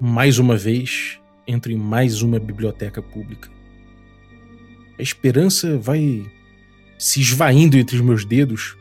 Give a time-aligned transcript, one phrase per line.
[0.00, 3.48] mais uma vez, entro em mais uma biblioteca pública.
[4.98, 6.24] A esperança vai
[6.98, 8.76] se esvaindo entre os meus dedos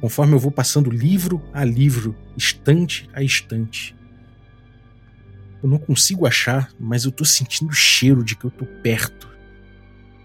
[0.00, 3.96] conforme eu vou passando livro a livro, estante a estante.
[5.62, 9.28] Eu não consigo achar, mas eu tô sentindo o cheiro de que eu tô perto.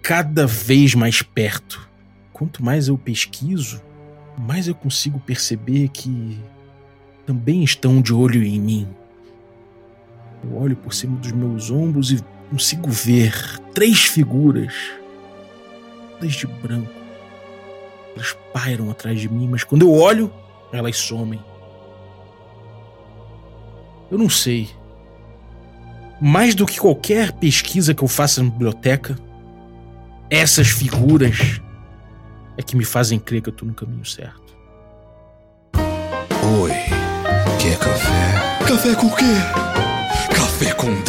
[0.01, 1.89] Cada vez mais perto.
[2.31, 3.81] Quanto mais eu pesquiso,
[4.37, 6.39] mais eu consigo perceber que
[7.25, 8.87] também estão de olho em mim.
[10.43, 13.33] Eu olho por cima dos meus ombros e consigo ver
[13.73, 14.73] três figuras,
[16.19, 16.91] todas de branco.
[18.15, 20.31] Elas pairam atrás de mim, mas quando eu olho,
[20.71, 21.39] elas somem.
[24.11, 24.69] Eu não sei.
[26.21, 29.17] Mais do que qualquer pesquisa que eu faça na biblioteca,
[30.29, 31.61] essas figuras
[32.57, 34.55] é que me fazem crer que eu tô no caminho certo.
[36.61, 36.71] Oi,
[37.59, 38.65] quer café?
[38.67, 39.72] Café com o quê?
[40.71, 40.87] Com.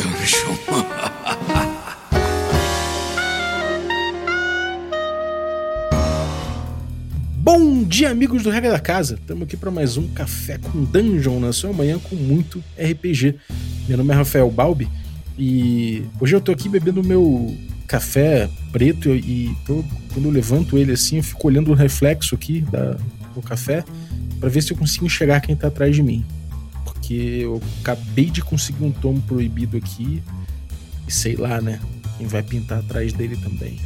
[7.39, 9.15] Bom dia, amigos do Regra da Casa!
[9.15, 13.37] Estamos aqui para mais um Café com Dungeon na sua manhã com muito RPG.
[13.89, 14.89] Meu nome é Rafael Balbi
[15.39, 20.91] e hoje eu tô aqui bebendo meu café preto e tô, quando eu levanto ele
[20.93, 22.97] assim, eu fico olhando o reflexo aqui da,
[23.33, 23.85] do café
[24.41, 26.25] para ver se eu consigo enxergar quem tá atrás de mim.
[27.05, 30.23] Porque eu acabei de conseguir um tomo proibido aqui
[31.07, 31.79] e sei lá, né?
[32.17, 33.79] Quem vai pintar atrás dele também.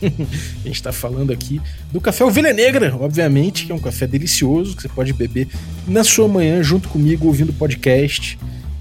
[0.02, 1.58] a gente está falando aqui
[1.90, 5.48] do café Ovelha Negra, obviamente, que é um café delicioso que você pode beber
[5.88, 8.38] na sua manhã junto comigo ouvindo podcast.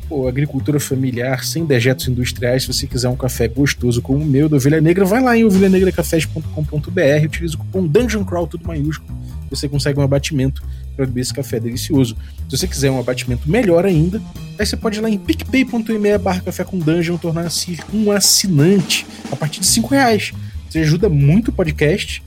[0.10, 2.64] Pô, agricultura familiar, sem dejetos industriais.
[2.64, 5.46] Se você quiser um café gostoso como o meu da Ovelha Negra, vai lá em
[5.46, 9.18] ovelhanegracafés.com.br, utiliza o cupom Dungeon Crawl, tudo maiúsculo.
[9.50, 10.62] Você consegue um abatimento
[11.00, 12.18] para beber esse café delicioso.
[12.50, 14.22] Se você quiser um abatimento melhor ainda,
[14.58, 19.36] aí você pode ir lá em picpay.me barra café com dungeon tornar-se um assinante a
[19.36, 20.34] partir de 5 reais.
[20.70, 22.22] Você ajuda muito o podcast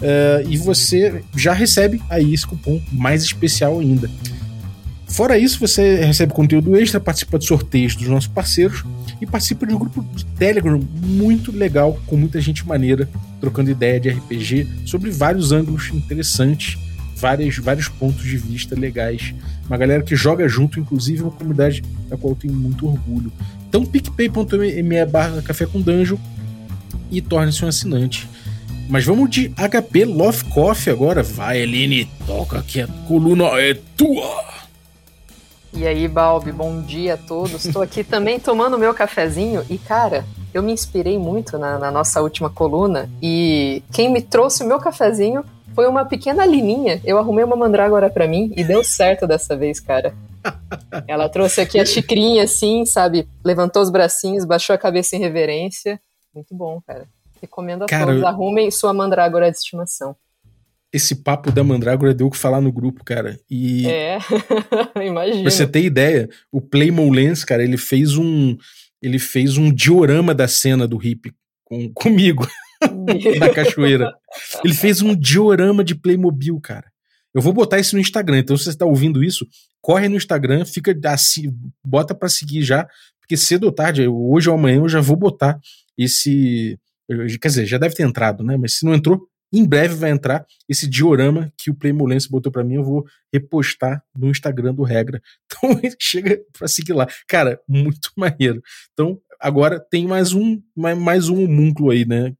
[0.00, 4.10] uh, e você já recebe aí esse cupom mais especial ainda.
[5.06, 8.82] Fora isso, você recebe conteúdo extra, participa de sorteios dos nossos parceiros
[9.20, 13.08] e participa de um grupo de Telegram muito legal, com muita gente maneira,
[13.38, 16.78] trocando ideia de RPG sobre vários ângulos interessantes,
[17.16, 19.34] vários, vários pontos de vista legais.
[19.66, 23.32] Uma galera que joga junto, inclusive, uma comunidade da qual eu tenho muito orgulho.
[23.68, 26.18] Então, picpay.me barra café com dungeon
[27.10, 28.28] e torne-se um assinante.
[28.88, 31.22] Mas vamos de HP Love Coffee agora.
[31.22, 34.44] Vai, Eline, toca que a coluna é tua.
[35.72, 37.64] E aí, Balbi, bom dia a todos.
[37.64, 42.22] Estou aqui também tomando meu cafezinho e, cara, eu me inspirei muito na, na, nossa
[42.22, 47.00] última coluna e quem me trouxe o meu cafezinho foi uma pequena lininha.
[47.04, 50.14] Eu arrumei uma mandrágora para mim e deu certo dessa vez, cara.
[51.06, 53.26] Ela trouxe aqui a xicrinha assim, sabe?
[53.44, 56.00] Levantou os bracinhos, baixou a cabeça em reverência.
[56.34, 57.06] Muito bom, cara.
[57.40, 58.24] Recomendo a cara, todos.
[58.24, 60.16] Arrumem sua mandrágora de estimação
[60.94, 63.36] esse papo da Mandrágora deu o que falar no grupo, cara.
[63.50, 63.84] E.
[63.88, 64.18] É,
[65.04, 65.42] imagina.
[65.42, 68.56] Pra você ter ideia, o Playmo Lens, cara, ele fez um.
[69.02, 71.34] Ele fez um diorama da cena do hip
[71.64, 72.46] com, comigo
[73.38, 74.12] na cachoeira.
[74.64, 76.86] Ele fez um diorama de Playmobil, cara.
[77.34, 79.46] Eu vou botar isso no Instagram, então se você está ouvindo isso,
[79.80, 81.52] corre no Instagram, fica assim,
[81.84, 82.86] bota para seguir já,
[83.20, 85.58] porque cedo ou tarde, hoje ou amanhã eu já vou botar
[85.98, 86.78] esse,
[87.40, 88.56] quer dizer, já deve ter entrado, né?
[88.56, 92.64] Mas se não entrou, em breve vai entrar esse diorama que o Playmolense botou para
[92.64, 92.74] mim.
[92.74, 95.22] Eu vou repostar no Instagram do Regra.
[95.46, 97.06] Então chega para seguir lá.
[97.28, 98.60] Cara, muito maneiro.
[98.92, 102.34] Então agora tem mais um, mais um homúnculo aí, né?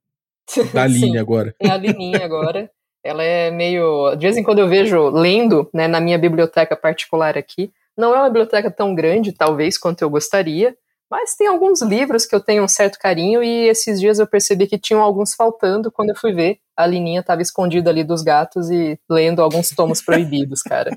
[0.72, 1.54] Da linha agora.
[1.60, 2.70] É a linha agora.
[3.02, 4.14] Ela é meio.
[4.16, 7.72] De vez em quando eu vejo lendo né, na minha biblioteca particular aqui.
[7.96, 10.76] Não é uma biblioteca tão grande, talvez, quanto eu gostaria,
[11.10, 14.66] mas tem alguns livros que eu tenho um certo carinho e esses dias eu percebi
[14.66, 15.92] que tinham alguns faltando.
[15.92, 20.02] Quando eu fui ver, a Lininha estava escondida ali dos gatos e lendo alguns tomos
[20.02, 20.90] proibidos, cara.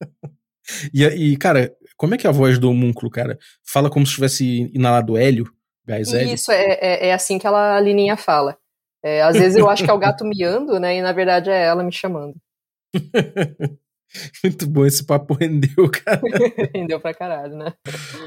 [0.94, 3.38] E, e, cara, como é que é a voz do homúnculo, cara?
[3.62, 5.44] Fala como se tivesse inalado hélio,
[5.86, 6.32] gás hélio?
[6.32, 8.56] Isso, é, é, é assim que ela, a Lininha fala.
[9.04, 10.96] É, às vezes eu acho que é o gato miando, né?
[10.96, 12.34] E na verdade é ela me chamando.
[14.42, 16.22] Muito bom, esse papo rendeu, cara.
[16.72, 17.72] rendeu pra caralho, né?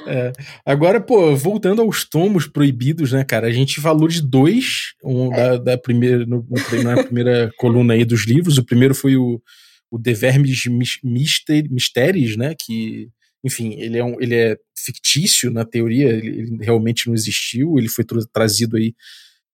[0.05, 0.33] É.
[0.65, 3.47] Agora, pô, voltando aos tomos proibidos, né, cara?
[3.47, 5.37] A gente falou de dois, um é.
[5.37, 6.45] da, da, primeira, no,
[6.83, 8.57] na primeira coluna aí dos livros.
[8.57, 9.41] O primeiro foi o,
[9.89, 10.63] o The Vermes
[11.03, 12.53] Mysteries, né?
[12.59, 13.07] Que,
[13.43, 17.87] enfim, ele é, um, ele é fictício na teoria, ele, ele realmente não existiu, ele
[17.87, 18.93] foi tra trazido aí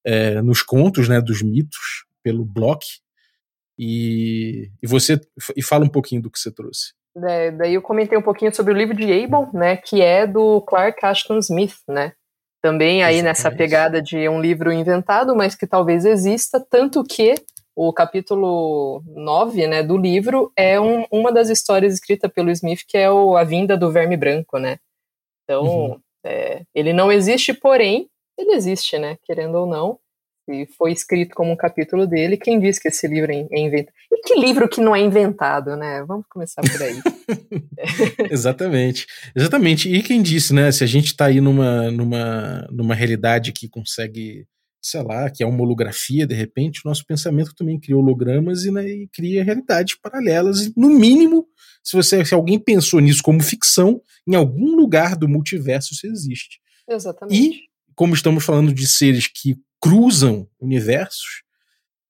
[0.05, 3.01] é, nos contos, né, dos mitos, pelo Bloch,
[3.77, 5.19] e, e você
[5.55, 6.93] e fala um pouquinho do que você trouxe.
[7.27, 10.61] É, daí eu comentei um pouquinho sobre o livro de Abel, né, que é do
[10.61, 12.13] Clark Ashton Smith, né,
[12.61, 13.23] também aí Exatamente.
[13.23, 17.35] nessa pegada de um livro inventado, mas que talvez exista, tanto que
[17.75, 22.97] o capítulo 9, né, do livro é um, uma das histórias escritas pelo Smith, que
[22.97, 24.77] é o, a vinda do verme branco, né,
[25.43, 25.99] então uhum.
[26.25, 29.99] é, ele não existe, porém, ele existe, né, querendo ou não,
[30.47, 32.37] e foi escrito como um capítulo dele.
[32.37, 33.93] Quem disse que esse livro é, é inventado?
[34.11, 36.03] E que livro que não é inventado, né?
[36.05, 36.99] Vamos começar por aí.
[38.29, 39.07] Exatamente.
[39.35, 39.89] Exatamente.
[39.89, 40.71] E quem disse, né?
[40.71, 44.45] Se a gente está aí numa, numa, numa realidade que consegue,
[44.81, 48.71] sei lá, que é uma holografia, de repente, o nosso pensamento também cria hologramas e,
[48.71, 50.65] né, e cria realidades paralelas.
[50.65, 51.47] E, no mínimo,
[51.81, 56.59] se, você, se alguém pensou nisso como ficção, em algum lugar do multiverso isso existe.
[56.87, 57.41] Exatamente.
[57.41, 61.43] E, como estamos falando de seres que cruzam universos,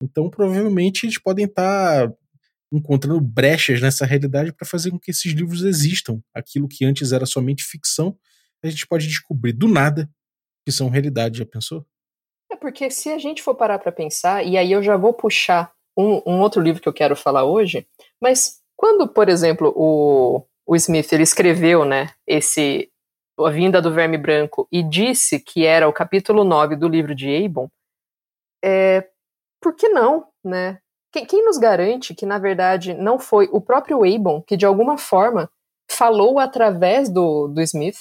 [0.02, 2.12] então provavelmente eles podem estar
[2.72, 6.20] encontrando brechas nessa realidade para fazer com que esses livros existam.
[6.34, 8.16] Aquilo que antes era somente ficção,
[8.62, 10.10] a gente pode descobrir do nada
[10.64, 11.86] que são realidade, já pensou?
[12.50, 15.72] É porque se a gente for parar para pensar, e aí eu já vou puxar
[15.96, 17.86] um, um, outro livro que eu quero falar hoje,
[18.20, 22.90] mas quando, por exemplo, o, o Smith ele escreveu né, esse
[23.38, 27.34] a vinda do verme branco e disse que era o capítulo 9 do livro de
[27.44, 27.68] Abon,
[28.64, 29.08] é,
[29.60, 30.78] por que não, né?
[31.12, 34.98] Quem, quem, nos garante que, na verdade, não foi o próprio Abon que, de alguma
[34.98, 35.50] forma,
[35.90, 37.98] falou através do, do Smith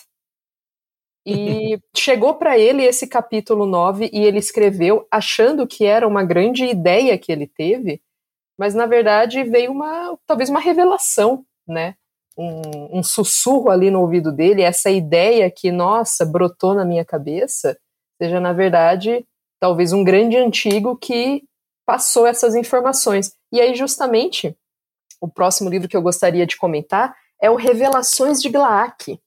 [1.26, 6.66] e chegou para ele esse capítulo 9 e ele escreveu achando que era uma grande
[6.66, 8.02] ideia que ele teve,
[8.58, 11.96] mas, na verdade, veio uma, talvez uma revelação, né?
[12.38, 17.78] Um, um, sussurro ali no ouvido dele, essa ideia que, nossa, brotou na minha cabeça,
[18.22, 19.26] seja, na verdade,
[19.60, 21.44] talvez um grande antigo que
[21.86, 23.34] passou essas informações.
[23.52, 24.56] E aí, justamente,
[25.22, 29.20] o próximo livro que eu gostaria de comentar é o Revelações de Glaak.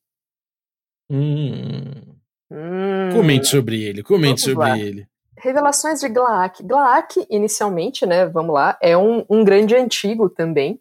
[1.10, 2.16] Hum.
[2.50, 3.10] Hum.
[3.12, 4.78] Comente sobre ele, comente sobre lá.
[4.78, 5.06] ele.
[5.38, 6.62] Revelações de Glaak.
[6.62, 10.80] Glaak, inicialmente, né, vamos lá, é um, um grande antigo também,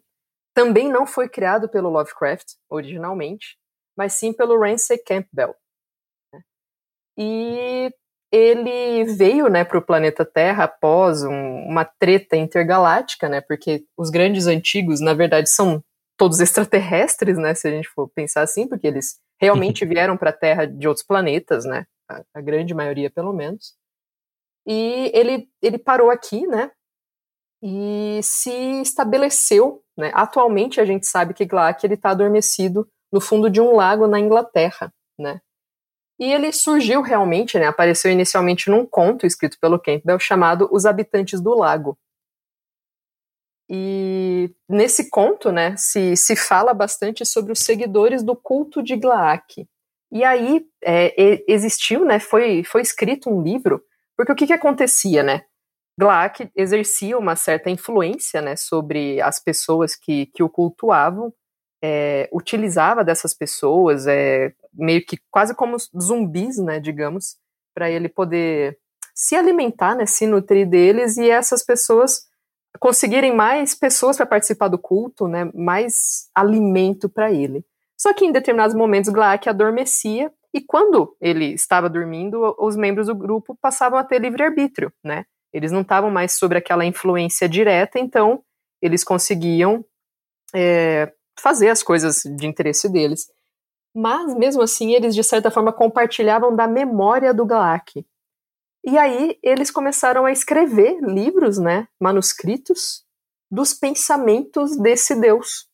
[0.56, 3.58] também não foi criado pelo Lovecraft originalmente,
[3.94, 5.54] mas sim pelo Ramsay Campbell.
[6.32, 6.40] Né?
[7.18, 7.92] E
[8.32, 14.08] ele veio né, para o planeta Terra após um, uma treta intergaláctica, né, porque os
[14.08, 15.84] grandes antigos, na verdade, são
[16.16, 20.36] todos extraterrestres, né, se a gente for pensar assim, porque eles realmente vieram para a
[20.36, 23.74] Terra de outros planetas, né, a, a, grande maioria pelo menos.
[24.66, 26.70] E ele, ele parou aqui, né,
[27.62, 28.50] e se
[28.82, 29.82] estabeleceu.
[29.96, 30.10] Né?
[30.14, 34.92] Atualmente a gente sabe que Glaak está adormecido no fundo de um lago na Inglaterra.
[35.18, 35.40] Né?
[36.18, 41.40] E ele surgiu realmente, né, apareceu inicialmente num conto escrito pelo Campbell chamado Os Habitantes
[41.40, 41.98] do Lago.
[43.68, 49.68] E nesse conto, né, se, se fala bastante sobre os seguidores do culto de Glaak.
[50.10, 53.82] E aí é, existiu, né, foi, foi escrito um livro,
[54.16, 55.44] porque o que, que acontecia, né?
[55.98, 61.32] Glaak exercia uma certa influência né, sobre as pessoas que, que o cultuavam,
[61.82, 67.36] é, utilizava dessas pessoas, é, meio que quase como zumbis, né, digamos,
[67.74, 68.78] para ele poder
[69.14, 72.26] se alimentar, né, se nutrir deles e essas pessoas
[72.78, 77.64] conseguirem mais pessoas para participar do culto, né, mais alimento para ele.
[77.98, 83.14] Só que em determinados momentos Glaak adormecia e quando ele estava dormindo, os membros do
[83.14, 85.24] grupo passavam a ter livre arbítrio, né?
[85.56, 88.44] Eles não estavam mais sobre aquela influência direta, então
[88.82, 89.82] eles conseguiam
[90.54, 91.10] é,
[91.40, 93.26] fazer as coisas de interesse deles.
[93.94, 98.06] Mas, mesmo assim, eles, de certa forma, compartilhavam da memória do Galak.
[98.84, 103.02] E aí, eles começaram a escrever livros, né, manuscritos,
[103.50, 105.70] dos pensamentos desse Deus.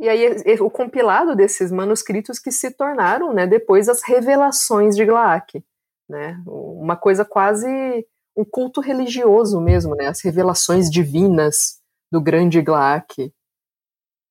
[0.00, 5.62] E aí, o compilado desses manuscritos que se tornaram, né, depois as revelações de Glaak.
[6.08, 8.06] Né, uma coisa quase
[8.38, 10.06] um culto religioso mesmo, né?
[10.06, 11.80] As revelações divinas
[12.10, 13.32] do grande Glaak.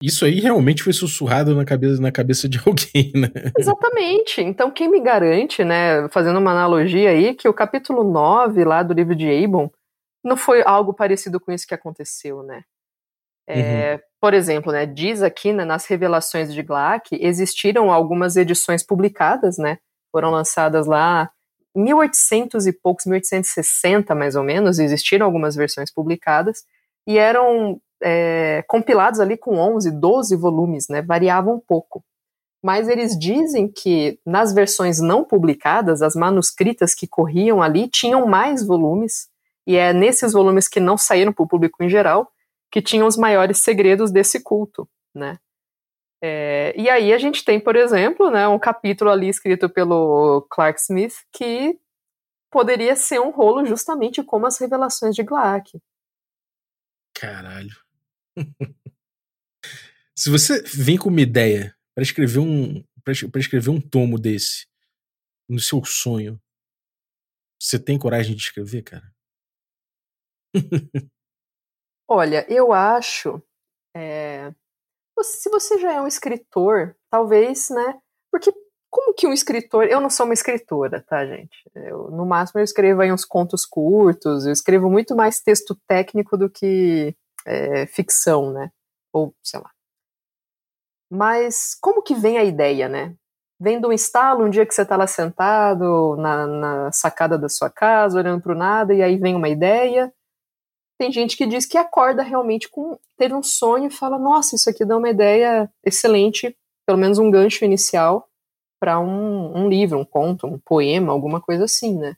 [0.02, 3.30] Isso aí realmente foi sussurrado na cabeça, na cabeça de alguém, né?
[3.58, 4.42] Exatamente.
[4.42, 8.94] Então, quem me garante, né, fazendo uma analogia aí, que o capítulo 9 lá do
[8.94, 9.70] livro de Abon
[10.24, 12.64] não foi algo parecido com isso que aconteceu, né?
[13.50, 14.00] É, uhum.
[14.22, 19.80] Por exemplo, né, diz aqui né, nas revelações de Glaak, existiram algumas edições publicadas, né?
[20.12, 21.30] Foram lançadas lá
[21.77, 26.63] 1800 e poucos, 1860 mais ou menos, existiram algumas versões publicadas,
[27.05, 32.03] e eram é, compilados ali com 11, 12 volumes, né, variavam um pouco.
[32.63, 38.65] Mas eles dizem que nas versões não publicadas, as manuscritas que corriam ali tinham mais
[38.65, 39.29] volumes,
[39.65, 42.31] e é nesses volumes que não saíram para o público em geral
[42.72, 45.38] que tinham os maiores segredos desse culto, né?
[46.22, 50.80] É, e aí a gente tem, por exemplo, né, um capítulo ali escrito pelo Clark
[50.80, 51.80] Smith que
[52.52, 55.80] poderia ser um rolo justamente como as revelações de Glaak.
[57.14, 57.76] Caralho.
[60.16, 64.68] Se você vem com uma ideia para escrever um para escrever um tomo desse
[65.48, 66.42] no seu sonho,
[67.62, 69.14] você tem coragem de escrever, cara?
[72.08, 73.42] Olha, eu acho.
[73.96, 74.54] É,
[75.24, 77.96] se você já é um escritor, talvez, né?
[78.32, 78.52] Porque
[78.90, 79.86] como que um escritor.
[79.86, 81.56] Eu não sou uma escritora, tá, gente?
[81.76, 86.38] Eu, no máximo eu escrevo aí uns contos curtos, eu escrevo muito mais texto técnico
[86.38, 88.72] do que é, ficção, né?
[89.14, 89.70] Ou, sei lá.
[91.10, 93.16] Mas como que vem a ideia, né?
[93.60, 97.50] Vem de um estalo, um dia que você tá lá sentado na, na sacada da
[97.50, 100.14] sua casa, olhando pro nada, e aí vem uma ideia.
[100.98, 102.98] Tem gente que diz que acorda realmente com.
[103.18, 107.30] teve um sonho e fala: Nossa, isso aqui dá uma ideia excelente, pelo menos um
[107.30, 108.27] gancho inicial
[108.80, 112.16] para um, um, livro, um conto, um poema, alguma coisa assim, né?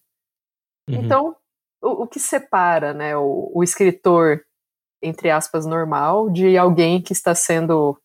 [0.89, 0.95] Uhum.
[0.95, 1.35] Então,
[1.81, 4.43] o, o, que separa né, o, o, escritor,
[5.01, 7.97] entre aspas, normal, de alguém que está sendo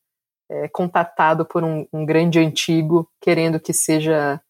[0.49, 4.40] é, contatado por um, um, grande antigo, querendo que seja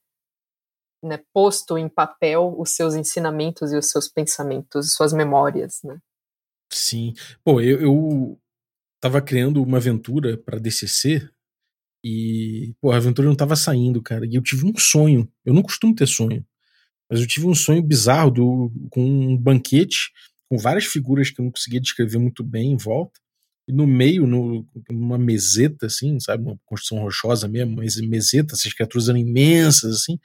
[1.03, 5.99] né, posto em papel os seus ensinamentos e os seus pensamentos, suas memórias, né?
[6.75, 7.15] Sim.
[7.45, 8.41] Pô, eu, eu
[9.01, 11.29] tava criando uma aventura para DCC
[12.05, 14.27] e, pô, a aventura não tava saindo, cara.
[14.27, 15.29] E eu tive um sonho.
[15.45, 16.45] Eu não costumo ter sonho.
[17.11, 20.13] Mas eu tive um sonho bizarro do, com um banquete
[20.49, 23.21] com várias figuras que eu não conseguia descrever muito bem em volta.
[23.69, 26.45] E no meio, no, numa meseta, assim, sabe?
[26.45, 27.77] Uma construção rochosa mesmo,
[28.09, 30.19] meseta, essas criaturas eram imensas, assim,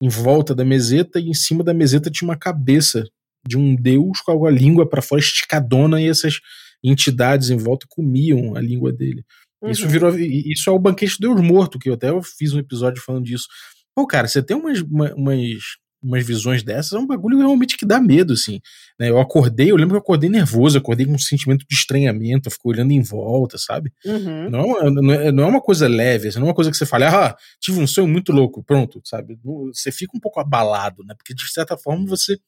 [0.00, 3.04] em volta da meseta, e em cima da meseta tinha uma cabeça
[3.46, 6.40] de um deus com a língua para fora esticadona, e essas
[6.82, 9.24] entidades em volta comiam a língua dele.
[9.62, 9.70] Uhum.
[9.70, 10.16] Isso virou.
[10.18, 13.46] Isso é o banquete do Deus Morto, que eu até fiz um episódio falando disso.
[13.94, 15.58] Pô, cara, você tem umas, umas,
[16.02, 18.60] umas visões dessas, é um bagulho realmente que dá medo, assim.
[18.98, 19.10] Né?
[19.10, 22.52] Eu acordei, eu lembro que eu acordei nervoso, acordei com um sentimento de estranhamento, eu
[22.52, 23.92] fico olhando em volta, sabe?
[24.04, 24.48] Uhum.
[24.48, 26.76] Não, é não, é, não é uma coisa leve, assim, não é uma coisa que
[26.76, 29.38] você fala, ah, tive um sonho muito louco, pronto, sabe?
[29.74, 31.14] Você fica um pouco abalado, né?
[31.16, 32.38] Porque de certa forma você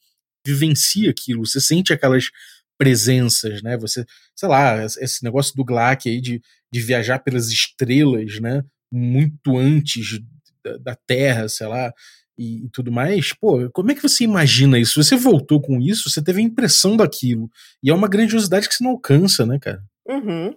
[0.47, 2.31] vivencia aquilo, você sente aquelas
[2.79, 3.77] presenças, né?
[3.79, 8.65] Você, sei lá, esse negócio do Glack aí de, de viajar pelas estrelas, né?
[8.91, 10.21] Muito antes
[10.65, 11.93] da, da Terra, sei lá,
[12.37, 13.33] e, e, tudo mais.
[13.33, 15.03] Pô, como é que você imagina isso?
[15.03, 17.51] Você voltou com isso, você teve a impressão daquilo.
[17.83, 19.83] E é uma grandiosidade que você não alcança, né, cara?
[20.07, 20.55] Uhum.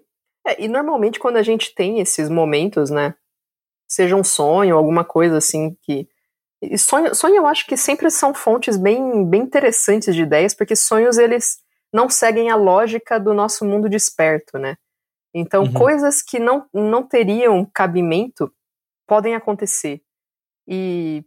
[0.48, 3.16] É, e normalmente quando a gente tem esses momentos, né?
[3.88, 6.08] Seja um sonho, alguma coisa assim que.
[6.62, 10.76] E sonho, sonho eu acho que sempre são fontes bem, bem interessantes de ideias, porque
[10.76, 11.60] sonhos eles
[11.94, 14.78] não seguem a lógica do nosso mundo desperto, né?
[15.34, 15.74] Então, uhum.
[15.74, 18.52] coisas que não, não teriam cabimento
[19.06, 20.02] podem acontecer.
[20.68, 21.24] E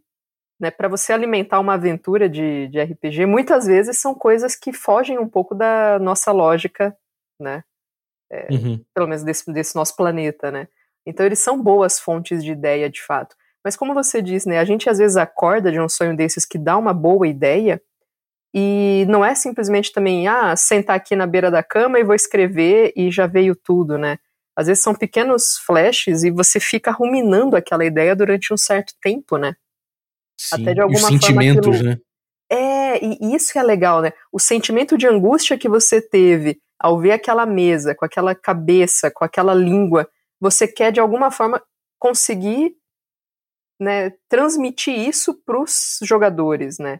[0.59, 5.17] né, para você alimentar uma aventura de, de RPG, muitas vezes são coisas que fogem
[5.17, 6.95] um pouco da nossa lógica,
[7.39, 7.63] né?
[8.31, 8.83] É, uhum.
[8.93, 10.67] Pelo menos desse, desse nosso planeta, né?
[11.05, 13.35] Então, eles são boas fontes de ideia, de fato.
[13.63, 16.57] Mas como você diz, né, a gente às vezes acorda de um sonho desses que
[16.57, 17.81] dá uma boa ideia,
[18.53, 22.91] e não é simplesmente também, ah, sentar aqui na beira da cama e vou escrever
[22.95, 24.17] e já veio tudo, né?
[24.55, 29.37] Às vezes são pequenos flashes e você fica ruminando aquela ideia durante um certo tempo,
[29.37, 29.55] né?
[30.37, 31.79] Sim, Até de alguma os sentimentos, forma.
[31.79, 31.89] Aquilo...
[31.89, 32.01] né?
[32.51, 34.11] É, e isso que é legal, né?
[34.31, 39.23] O sentimento de angústia que você teve ao ver aquela mesa, com aquela cabeça, com
[39.23, 40.09] aquela língua,
[40.41, 41.61] você quer de alguma forma
[41.99, 42.73] conseguir
[43.79, 46.99] né, transmitir isso para os jogadores, né?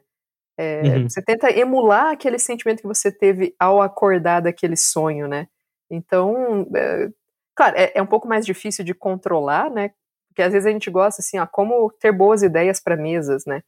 [0.57, 1.09] É, uhum.
[1.09, 5.47] Você tenta emular aquele sentimento que você teve ao acordar daquele sonho, né?
[5.89, 7.09] Então, é,
[7.55, 9.91] claro, é, é, um pouco mais difícil de controlar, né?
[10.27, 13.61] Porque às vezes a gente gosta assim, ó, como ter boas ideias para mesas, né?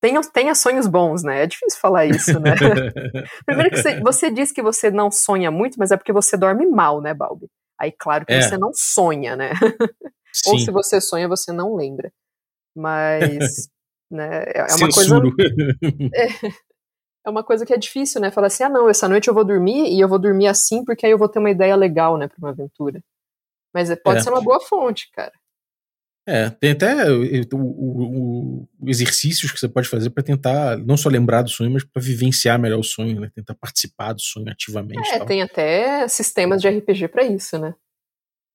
[0.00, 1.42] Tenha, tenha sonhos bons, né?
[1.42, 2.54] É difícil falar isso, né?
[3.44, 6.66] Primeiro que você, você diz que você não sonha muito, mas é porque você dorme
[6.66, 7.48] mal, né, Balbi?
[7.78, 8.40] Aí, claro que é.
[8.40, 9.50] você não sonha, né?
[10.46, 12.12] Ou se você sonha, você não lembra.
[12.76, 13.70] Mas
[14.10, 14.44] né?
[14.46, 15.20] É, é uma coisa.
[16.14, 16.26] É,
[17.26, 18.30] é, uma coisa que é difícil, né?
[18.30, 21.06] Falar assim, ah, não, essa noite eu vou dormir e eu vou dormir assim porque
[21.06, 23.02] aí eu vou ter uma ideia legal, né, para uma aventura.
[23.74, 24.22] Mas é, pode é.
[24.22, 25.32] ser uma boa fonte, cara.
[26.28, 31.08] É, tem até o, o, o exercícios que você pode fazer para tentar não só
[31.08, 33.30] lembrar do sonho, mas para vivenciar melhor o sonho, né?
[33.32, 35.08] Tentar participar do sonho ativamente.
[35.10, 37.74] É, tem até sistemas de RPG para isso, né?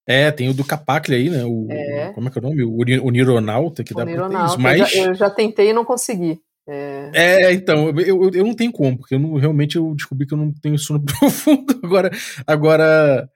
[0.08, 1.44] É, tem o do Capacle aí, né?
[1.46, 2.12] O, é.
[2.14, 2.64] Como é que é o nome?
[2.64, 4.32] O, o Nironauta, que o dá Nironauta.
[4.32, 4.80] pra ter isso, mas...
[4.80, 6.40] Eu já, eu já tentei e não consegui.
[6.68, 7.12] É...
[7.14, 10.38] é, então, eu, eu não tenho como, porque eu não, realmente eu descobri que eu
[10.38, 11.80] não tenho sono profundo.
[11.84, 12.12] Agora,
[12.46, 13.30] agora,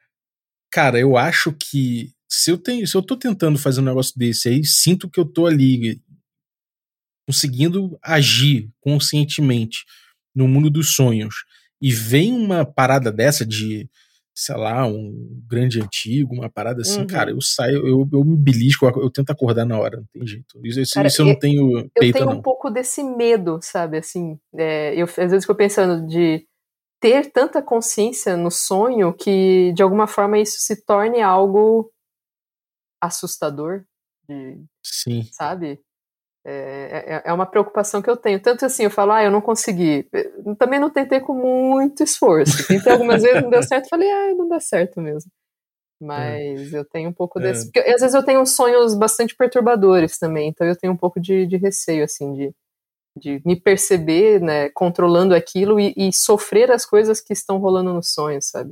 [0.72, 4.50] cara, eu acho que se eu tenho, se eu tô tentando fazer um negócio desse
[4.50, 6.02] aí, sinto que eu tô ali
[7.28, 9.84] conseguindo agir conscientemente
[10.36, 11.36] no mundo dos sonhos
[11.82, 13.90] e vem uma parada dessa de
[14.36, 17.08] sei lá, um grande antigo, uma parada assim, uhum.
[17.08, 20.60] cara, eu saio, eu, eu me belisco, eu tento acordar na hora, não tem jeito.
[20.62, 22.40] Isso, isso, cara, isso eu não tenho peito, Eu tenho não.
[22.40, 26.46] um pouco desse medo, sabe, assim, é, eu às vezes fico pensando de
[27.00, 31.90] ter tanta consciência no sonho que, de alguma forma, isso se torne algo
[33.02, 33.86] assustador,
[34.28, 35.24] de, Sim.
[35.32, 35.80] sabe?
[36.48, 38.40] É, é, é, uma preocupação que eu tenho.
[38.40, 40.08] Tanto assim, eu falo, ah, eu não consegui.
[40.14, 42.68] Eu também não tentei com muito esforço.
[42.68, 43.90] Tentei algumas vezes, não deu certo.
[43.90, 45.32] Falei, ah, não dá certo mesmo.
[46.00, 46.78] Mas é.
[46.78, 47.64] eu tenho um pouco desse.
[47.64, 47.72] É.
[47.72, 50.50] Porque às vezes eu tenho sonhos bastante perturbadores também.
[50.50, 52.54] Então eu tenho um pouco de, de receio, assim, de,
[53.18, 58.04] de me perceber, né, controlando aquilo e, e sofrer as coisas que estão rolando no
[58.04, 58.72] sonho, sabe?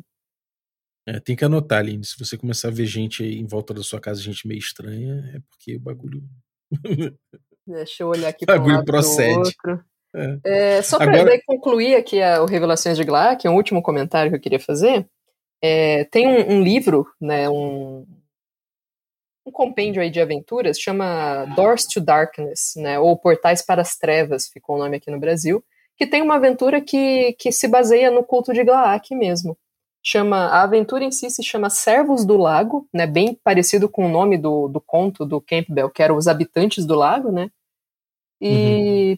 [1.08, 2.06] É, tem que anotar, Aline.
[2.06, 5.39] Se você começar a ver gente em volta da sua casa, gente meio estranha, é
[5.50, 6.24] porque o bagulho.
[7.65, 9.55] Deixa eu olhar aqui para um procede.
[10.15, 10.77] É.
[10.77, 11.41] É, só para Agora...
[11.46, 15.08] concluir aqui o Revelações de Glaak, um último comentário que eu queria fazer.
[15.62, 18.05] É, tem um, um, livro, né, um,
[19.46, 24.48] um compêndio aí de aventuras, chama Doors to Darkness, né, ou Portais para as Trevas,
[24.48, 25.63] ficou o nome aqui no Brasil,
[25.96, 29.58] que tem uma aventura que, que se baseia no culto de Glaak mesmo.
[30.05, 34.10] Chama, a aventura em si se chama Servos do Lago, né, bem parecido com o
[34.10, 37.50] nome do, do conto do Campbell, que eram os habitantes do lago, né?
[38.41, 39.17] E, uhum.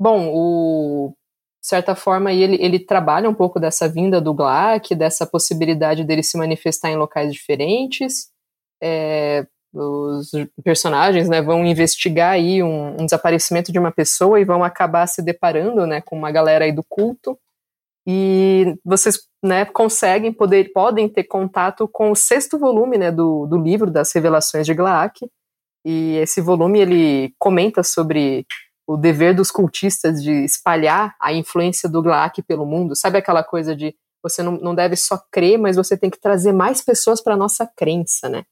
[0.00, 1.14] bom, o,
[1.60, 6.22] de certa forma, ele, ele trabalha um pouco dessa vinda do Glaak, dessa possibilidade dele
[6.22, 8.30] se manifestar em locais diferentes.
[8.80, 9.44] É,
[9.74, 10.30] os
[10.62, 15.22] personagens né, vão investigar aí um, um, desaparecimento de uma pessoa e vão acabar se
[15.22, 17.36] deparando né, com uma galera aí do culto
[18.06, 23.56] e vocês né, conseguem poder podem ter contato com o sexto volume né, do, do
[23.58, 25.28] livro das Revelações de Glaak
[25.84, 28.46] e esse volume ele comenta sobre
[28.86, 33.76] o dever dos cultistas de espalhar a influência do Glaak pelo mundo sabe aquela coisa
[33.76, 37.36] de você não, não deve só crer mas você tem que trazer mais pessoas para
[37.36, 38.44] nossa crença né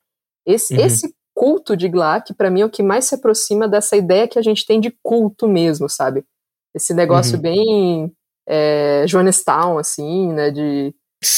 [0.47, 0.85] esse, uhum.
[0.85, 4.39] esse culto de Glaak para mim é o que mais se aproxima dessa ideia que
[4.39, 6.25] a gente tem de culto mesmo sabe
[6.75, 7.43] esse negócio uhum.
[7.43, 8.13] bem
[8.49, 9.05] é,
[9.79, 10.95] assim, né, de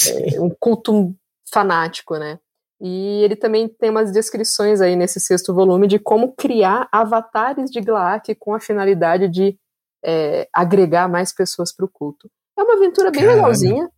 [0.08, 1.14] é, um culto
[1.52, 2.38] fanático, né.
[2.80, 7.80] E ele também tem umas descrições aí nesse sexto volume de como criar avatares de
[7.80, 9.58] Glaak com a finalidade de
[10.02, 12.30] é, agregar mais pessoas para o culto.
[12.58, 13.90] É uma aventura bem legalzinha.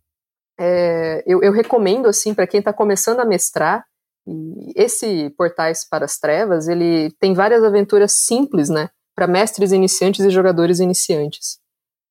[0.59, 3.85] É, eu, eu, recomendo assim para quem está começando a mestrar.
[4.75, 10.29] esse Portais para as Trevas ele tem várias aventuras simples, né, para mestres iniciantes e
[10.29, 11.62] jogadores iniciantes.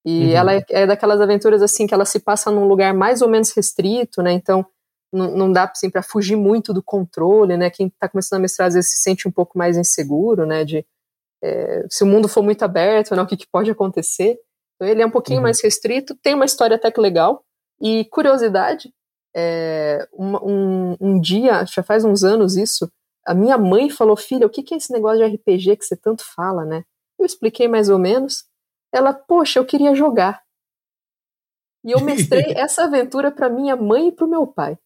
[0.05, 0.33] E uhum.
[0.33, 3.53] ela é, é, daquelas aventuras assim que ela se passa num lugar mais ou menos
[3.53, 4.33] restrito, né?
[4.33, 4.67] Então
[5.13, 7.69] não, dá assim para fugir muito do controle, né?
[7.71, 10.65] Quem está começando a mestrar às vezes se sente um pouco mais inseguro, né?
[10.65, 10.85] De
[11.43, 13.23] é, se o mundo for muito aberto, né?
[13.23, 14.39] O que, que pode acontecer?
[14.75, 15.45] Então ele é um pouquinho uhum.
[15.45, 17.45] mais restrito, tem uma história até que legal.
[17.81, 18.93] E curiosidade,
[19.35, 22.91] é, um, um, um, dia, já faz uns anos isso,
[23.27, 25.97] a minha mãe falou, filha, o que, que é esse negócio de RPG que você
[25.97, 26.85] tanto fala, né?
[27.19, 28.45] Eu expliquei mais ou menos.
[28.93, 30.43] Ela, poxa, eu queria jogar.
[31.85, 34.79] E eu mestrei essa aventura para minha mãe e pro meu pai.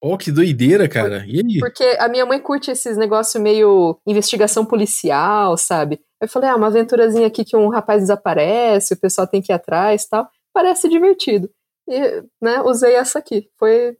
[0.00, 1.24] Oh, que doideira, cara.
[1.26, 1.58] E aí?
[1.58, 6.00] Porque a minha mãe curte esses negócios meio investigação policial, sabe?
[6.20, 9.54] Eu falei, ah, uma aventurazinha aqui que um rapaz desaparece, o pessoal tem que ir
[9.54, 10.28] atrás tal.
[10.52, 11.50] Parece divertido.
[11.88, 13.48] E, né, usei essa aqui.
[13.58, 13.96] Foi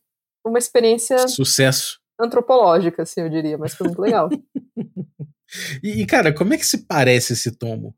[0.46, 1.26] uma experiência.
[1.26, 1.98] Sucesso.
[2.20, 4.28] Antropológica, assim, eu diria, mas foi muito legal.
[5.82, 7.94] e, cara, como é que se parece esse tomo?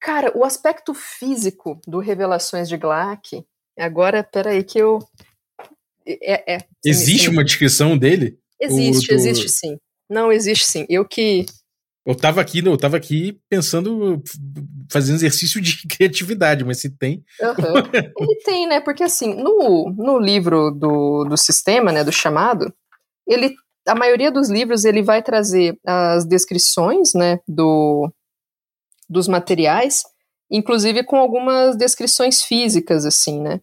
[0.00, 3.44] Cara, o aspecto físico do Revelações de Glaak,
[3.78, 4.98] agora, peraí que eu...
[6.06, 7.30] É, é, existe sim.
[7.30, 8.38] uma descrição dele?
[8.60, 9.14] Existe, do...
[9.14, 9.78] existe sim.
[10.08, 10.86] Não, existe sim.
[10.88, 11.44] Eu que...
[12.06, 14.22] Eu tava aqui, eu tava aqui pensando,
[14.90, 17.22] fazendo exercício de criatividade, mas se tem.
[17.40, 17.76] Uhum.
[18.18, 18.80] Ele tem, né?
[18.80, 22.72] Porque assim, no, no livro do, do sistema, né, do chamado,
[23.26, 23.54] ele,
[23.86, 28.10] a maioria dos livros ele vai trazer as descrições, né, do,
[29.08, 30.04] dos materiais,
[30.50, 33.60] inclusive com algumas descrições físicas, assim, né?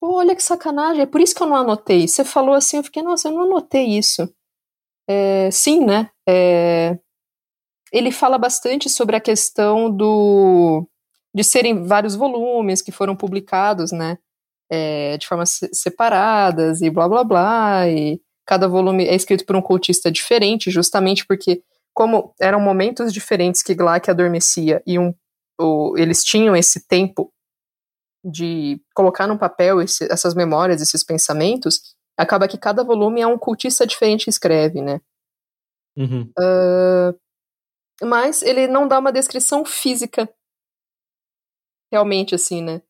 [0.00, 2.06] Olha que sacanagem, é por isso que eu não anotei.
[2.06, 4.32] Você falou assim, eu fiquei, nossa, eu não anotei isso.
[5.08, 6.10] É, sim, né?
[6.28, 6.98] É,
[7.92, 10.86] ele fala bastante sobre a questão do
[11.34, 14.18] de serem vários volumes que foram publicados, né?
[14.70, 17.88] É, de formas separadas e blá blá blá.
[17.88, 23.62] E Cada volume é escrito por um cultista diferente, justamente porque, como eram momentos diferentes
[23.62, 25.14] que Glaak adormecia e um,
[25.60, 27.30] o, eles tinham esse tempo
[28.24, 33.36] de colocar no papel esse, essas memórias, esses pensamentos, acaba que cada volume é um
[33.36, 34.98] cultista diferente que escreve, né?
[35.94, 36.32] Uhum.
[36.38, 37.20] Uh,
[38.02, 40.26] mas ele não dá uma descrição física,
[41.92, 42.80] realmente, assim, né?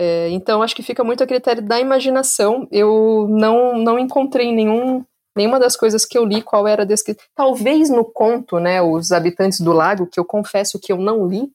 [0.00, 2.68] É, então acho que fica muito a critério da imaginação.
[2.70, 5.04] Eu não, não encontrei nenhum
[5.36, 7.24] nenhuma das coisas que eu li qual era a descrição.
[7.34, 11.48] Talvez no conto, né, Os Habitantes do Lago, que eu confesso que eu não li,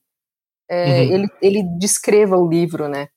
[0.70, 1.14] é, uhum.
[1.14, 3.08] ele, ele descreva o livro, né?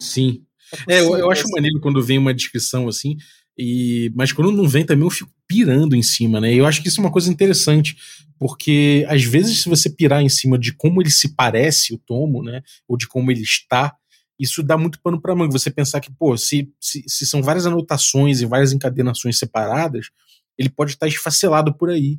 [0.00, 0.42] Sim.
[0.88, 3.16] É, eu, eu, acho maneiro quando vem uma descrição assim,
[3.56, 6.52] e mas quando não vem também eu fico pirando em cima, né?
[6.52, 7.96] Eu acho que isso é uma coisa interessante,
[8.38, 12.42] porque às vezes se você pirar em cima de como ele se parece, o tomo,
[12.42, 13.94] né, ou de como ele está,
[14.38, 15.52] isso dá muito pano para manga.
[15.52, 20.06] Você pensar que, pô, se, se, se, são várias anotações e várias encadenações separadas,
[20.58, 22.18] ele pode estar esfacelado por aí.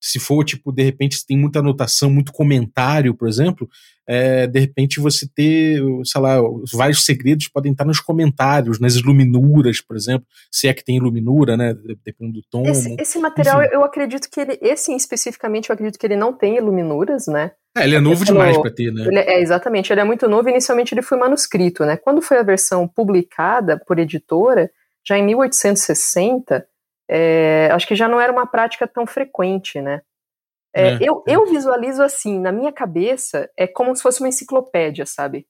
[0.00, 3.66] Se for, tipo, de repente, se tem muita anotação, muito comentário, por exemplo,
[4.06, 6.36] é, de repente você ter, sei lá,
[6.74, 11.56] vários segredos podem estar nos comentários, nas iluminuras, por exemplo, se é que tem iluminura,
[11.56, 11.74] né,
[12.04, 12.66] dependendo do tom.
[12.66, 13.72] Esse, esse material, Enfim.
[13.72, 17.84] eu acredito que ele, esse especificamente, eu acredito que ele não tem iluminuras, né, é,
[17.84, 19.04] ele é novo demais para ter, né?
[19.26, 20.48] é, exatamente, ele é muito novo.
[20.48, 21.96] Inicialmente ele foi manuscrito, né?
[21.96, 24.70] Quando foi a versão publicada por editora,
[25.06, 26.66] já em 1860,
[27.08, 30.02] é, acho que já não era uma prática tão frequente, né?
[30.74, 31.36] É, é, eu, é.
[31.36, 35.46] eu visualizo assim, na minha cabeça, é como se fosse uma enciclopédia, sabe?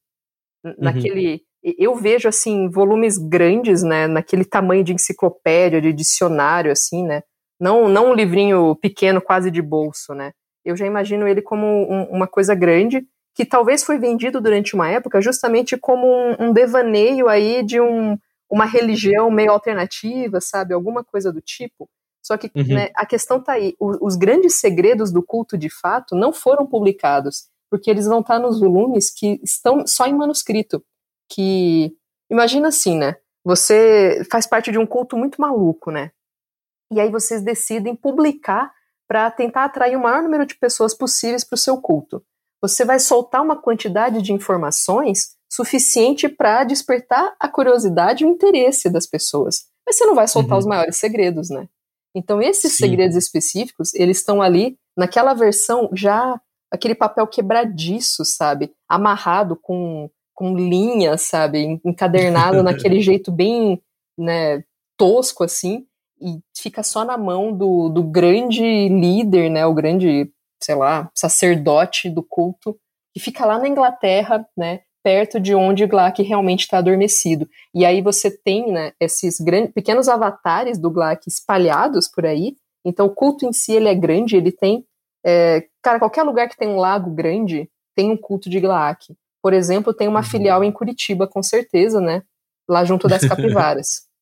[0.65, 0.75] Uhum.
[0.79, 1.43] Naquele.
[1.79, 4.07] Eu vejo, assim, volumes grandes, né?
[4.07, 7.23] Naquele tamanho de enciclopédia, de dicionário, assim, né?
[7.59, 10.33] Não, não um livrinho pequeno, quase de bolso, né?
[10.65, 14.89] Eu já imagino ele como um, uma coisa grande, que talvez foi vendido durante uma
[14.89, 18.17] época justamente como um, um devaneio aí de um,
[18.49, 20.73] uma religião meio alternativa, sabe?
[20.73, 21.89] Alguma coisa do tipo.
[22.23, 22.75] Só que uhum.
[22.75, 23.75] né, a questão tá aí.
[23.79, 28.39] O, os grandes segredos do culto de fato não foram publicados, porque eles vão estar
[28.39, 30.83] nos volumes que estão só em manuscrito.
[31.29, 31.95] Que.
[32.31, 33.17] Imagina assim, né?
[33.45, 36.11] Você faz parte de um culto muito maluco, né?
[36.91, 38.73] E aí vocês decidem publicar
[39.09, 42.23] para tentar atrair o maior número de pessoas possíveis para o seu culto.
[42.63, 48.89] Você vai soltar uma quantidade de informações suficiente para despertar a curiosidade e o interesse
[48.91, 49.67] das pessoas.
[49.87, 50.59] Mas você não vai soltar uhum.
[50.59, 51.69] os maiores segredos, né?
[52.17, 52.85] Então esses Sim.
[52.85, 56.41] segredos específicos, eles estão ali naquela versão já
[56.71, 58.73] aquele papel quebradiço, sabe?
[58.89, 61.81] Amarrado com com linha, sabe?
[61.85, 63.81] Encadernado naquele jeito bem,
[64.19, 64.65] né,
[64.97, 65.87] tosco assim
[66.25, 70.33] e fica só na mão do, do grande líder, né, o grande,
[70.63, 72.79] sei lá, sacerdote do culto,
[73.13, 77.47] que fica lá na Inglaterra, né, perto de onde Glack realmente está adormecido.
[77.75, 82.57] E aí você tem, né, esses grandes, pequenos avatares do Glack espalhados por aí.
[82.83, 84.87] Então o culto em si ele é grande, ele tem,
[85.25, 89.15] é, cara, qualquer lugar que tem um lago grande tem um culto de Glack.
[89.43, 90.25] Por exemplo, tem uma uhum.
[90.25, 92.23] filial em Curitiba, com certeza, né,
[92.67, 94.09] lá junto das capivaras.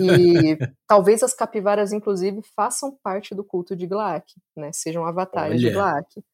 [0.00, 4.70] E talvez as capivaras, inclusive, façam parte do culto de Glaak, né?
[4.72, 5.68] Sejam avatares Olha.
[5.68, 6.24] de Glaak.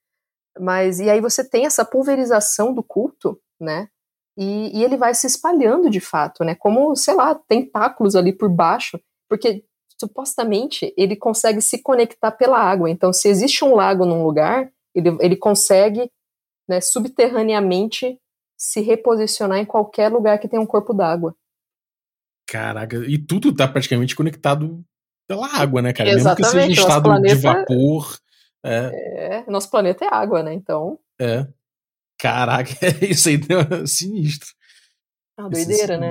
[0.58, 3.88] Mas, e aí você tem essa pulverização do culto, né?
[4.36, 6.54] E, e, ele vai se espalhando de fato, né?
[6.54, 9.64] Como, sei lá, tentáculos ali por baixo, porque
[9.98, 12.90] supostamente ele consegue se conectar pela água.
[12.90, 16.10] Então, se existe um lago num lugar, ele, ele consegue
[16.68, 18.18] né, subterraneamente
[18.56, 21.34] se reposicionar em qualquer lugar que tenha um corpo d'água.
[22.52, 24.84] Caraca, e tudo tá praticamente conectado
[25.26, 26.10] pela água, né, cara?
[26.10, 26.54] Exatamente.
[26.54, 28.18] Mesmo que seja em estado planeta, de vapor.
[28.62, 29.36] É...
[29.38, 29.50] é...
[29.50, 30.52] nosso planeta é água, né?
[30.52, 30.98] Então.
[31.18, 31.46] É.
[32.20, 32.68] Caraca,
[33.00, 34.50] isso aí é sinistro.
[35.38, 36.10] Ah, doideira, é né?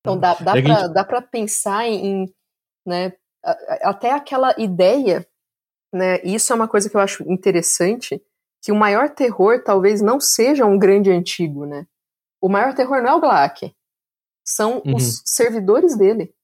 [0.00, 0.92] Então dá, dá, é pra, gente...
[0.92, 2.26] dá pra pensar em,
[2.84, 3.12] né,
[3.82, 5.24] até aquela ideia,
[5.94, 6.20] né?
[6.24, 8.20] Isso é uma coisa que eu acho interessante,
[8.60, 11.86] que o maior terror talvez não seja um grande antigo, né?
[12.42, 13.72] O maior terror não é o Glaak,
[14.50, 14.96] são uhum.
[14.96, 16.34] os servidores dele.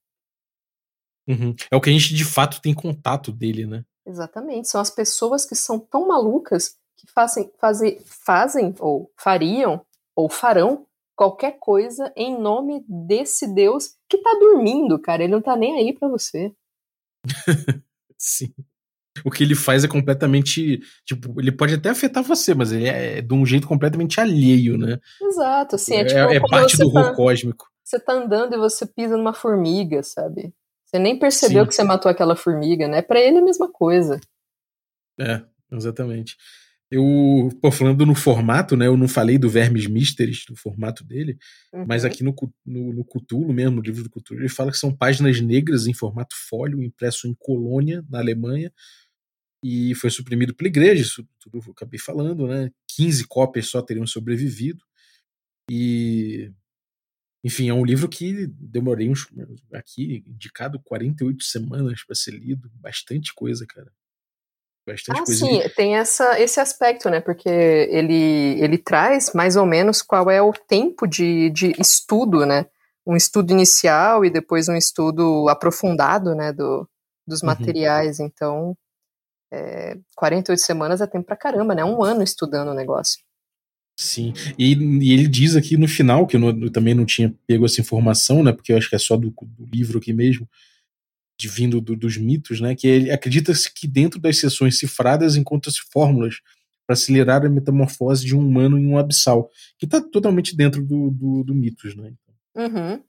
[1.28, 1.54] Uhum.
[1.70, 3.84] É o que a gente de fato tem contato dele, né?
[4.06, 4.68] Exatamente.
[4.68, 10.86] São as pessoas que são tão malucas que fazem, fazem, fazem ou fariam ou farão
[11.16, 15.24] qualquer coisa em nome desse Deus que tá dormindo, cara.
[15.24, 16.52] Ele não tá nem aí para você.
[18.16, 18.54] Sim.
[19.24, 20.80] O que ele faz é completamente.
[21.04, 25.00] Tipo, ele pode até afetar você, mas ele é de um jeito completamente alheio, né?
[25.20, 25.94] Exato, assim.
[25.94, 27.14] É, é, tipo, é parte do tá...
[27.14, 30.52] cósmico você tá andando e você pisa numa formiga, sabe?
[30.84, 31.68] Você nem percebeu Sim.
[31.68, 33.00] que você matou aquela formiga, né?
[33.00, 34.20] Para ele é a mesma coisa.
[35.18, 36.36] É, exatamente.
[36.90, 38.88] Eu, pô, falando no formato, né?
[38.88, 41.38] Eu não falei do Vermes Mysteries, do formato dele,
[41.72, 41.84] uhum.
[41.86, 44.94] mas aqui no, no, no Cthulhu mesmo, no livro do Cthulhu, ele fala que são
[44.94, 48.72] páginas negras em formato fólio, impresso em Colônia, na Alemanha,
[49.64, 52.70] e foi suprimido pela igreja, isso tudo eu acabei falando, né?
[52.96, 54.84] 15 cópias só teriam sobrevivido.
[55.68, 56.52] E
[57.46, 59.28] enfim, é um livro que demorei uns
[59.72, 63.86] aqui indicado 48 semanas para ser lido, bastante coisa, cara.
[64.84, 65.46] Bastante ah, coisa.
[65.46, 67.20] sim, tem essa, esse aspecto, né?
[67.20, 72.66] Porque ele, ele traz mais ou menos qual é o tempo de, de estudo, né?
[73.06, 76.52] Um estudo inicial e depois um estudo aprofundado, né?
[76.52, 76.88] Do,
[77.24, 77.46] dos uhum.
[77.46, 78.18] materiais.
[78.18, 78.26] Uhum.
[78.26, 78.78] Então,
[79.52, 81.84] é, 48 semanas é tempo pra caramba, né?
[81.84, 83.20] Um ano estudando o negócio.
[83.98, 87.34] Sim, e, e, ele diz aqui no final, que eu, não, eu, também não tinha
[87.46, 88.52] pego essa informação, né?
[88.52, 90.46] Porque eu acho que é só do, do livro aqui mesmo,
[91.38, 92.74] de vindo do, dos mitos, né?
[92.74, 96.36] Que ele acredita-se que dentro das sessões cifradas encontra-se fórmulas
[96.86, 101.10] para acelerar a metamorfose de um humano em um abissal, que está totalmente dentro do,
[101.10, 102.12] do, do mitos, né?
[102.54, 103.02] Uhum.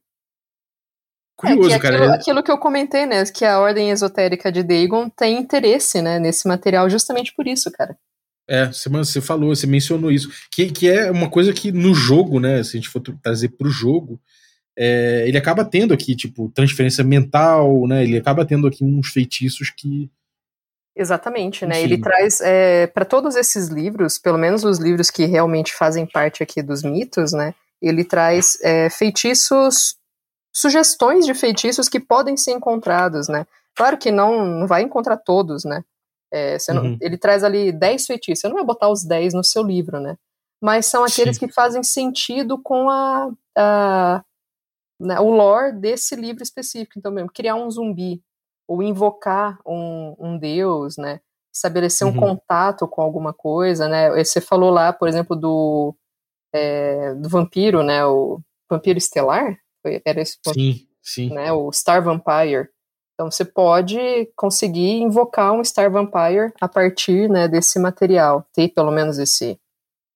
[1.37, 1.97] Curioso, é, que cara.
[1.97, 3.23] Aquilo, aquilo, que eu comentei, né?
[3.25, 6.17] Que a ordem esotérica de Dagon tem interesse, né?
[6.17, 7.97] Nesse material justamente por isso, cara.
[8.47, 10.29] É, você, você falou, você mencionou isso.
[10.51, 12.63] Que, que é uma coisa que no jogo, né?
[12.63, 14.19] Se a gente for trazer pro jogo,
[14.77, 18.03] é, ele acaba tendo aqui, tipo, transferência mental, né?
[18.03, 20.09] Ele acaba tendo aqui uns feitiços que.
[20.95, 21.81] Exatamente, né?
[21.81, 26.41] Ele traz é, para todos esses livros, pelo menos os livros que realmente fazem parte
[26.41, 27.53] aqui dos mitos, né?
[27.81, 29.95] Ele traz é, feitiços,
[30.51, 33.45] sugestões de feitiços que podem ser encontrados, né?
[33.75, 35.83] Claro que não, não vai encontrar todos, né?
[36.33, 36.97] É, não, uhum.
[37.01, 40.17] Ele traz ali 10 feitiços, você não vai botar os 10 no seu livro, né?
[40.61, 41.47] Mas são aqueles Sim.
[41.47, 44.23] que fazem sentido com a, a
[44.99, 46.97] né, o lore desse livro específico.
[46.97, 48.21] Então, mesmo, criar um zumbi,
[48.67, 51.21] ou invocar um, um deus, né?
[51.53, 52.13] Estabelecer uhum.
[52.13, 54.09] um contato com alguma coisa, né?
[54.23, 55.95] Você falou lá, por exemplo, do,
[56.53, 58.05] é, do vampiro, né?
[58.05, 59.57] O vampiro estelar?
[60.05, 61.33] Era esse Sim, sim.
[61.33, 62.69] Né, o Star Vampire.
[63.17, 63.97] Então você pode
[64.35, 68.45] conseguir invocar um Star Vampire a partir né, desse material.
[68.53, 69.59] Ter pelo menos esse.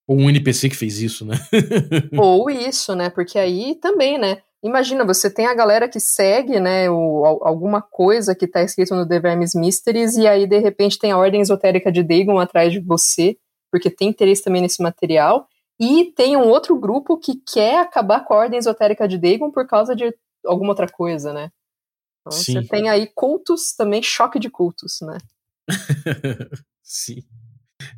[0.08, 1.36] Ou um NPC que fez isso, né?
[2.16, 3.10] Ou isso, né?
[3.10, 4.44] Porque aí também, né?
[4.64, 9.08] Imagina, você tem a galera que segue, né, o, alguma coisa que está escrito no
[9.08, 12.80] The Vermes Mysteries, e aí, de repente, tem a Ordem Esotérica de Dagon atrás de
[12.80, 13.38] você,
[13.72, 15.48] porque tem interesse também nesse material,
[15.80, 19.66] e tem um outro grupo que quer acabar com a Ordem Esotérica de Dagon por
[19.66, 20.14] causa de
[20.46, 21.50] alguma outra coisa, né?
[22.22, 22.54] Então Sim.
[22.54, 25.18] você tem aí cultos, também choque de cultos, né?
[26.84, 27.24] Sim.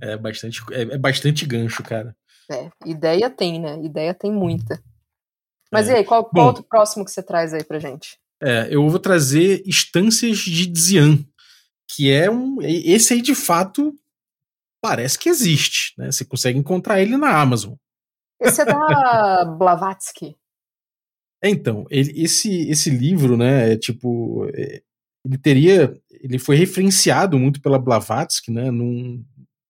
[0.02, 2.16] É bastante, é, é bastante gancho, cara.
[2.50, 3.78] É, ideia tem, né?
[3.84, 4.82] Ideia tem muita.
[5.72, 5.94] Mas é.
[5.94, 8.18] e aí, qual, qual Bom, outro próximo que você traz aí pra gente?
[8.42, 11.26] É, eu vou trazer Estâncias de Xian,
[11.88, 12.58] que é um.
[12.62, 13.98] Esse aí, de fato,
[14.82, 16.12] parece que existe, né?
[16.12, 17.74] Você consegue encontrar ele na Amazon.
[18.40, 20.36] Esse é da Blavatsky.
[21.44, 24.48] Então, ele, esse, esse livro, né, é tipo.
[24.54, 24.82] É,
[25.26, 25.94] ele teria.
[26.12, 28.72] Ele foi referenciado muito pela Blavatsky, né?
[28.72, 29.24] Num,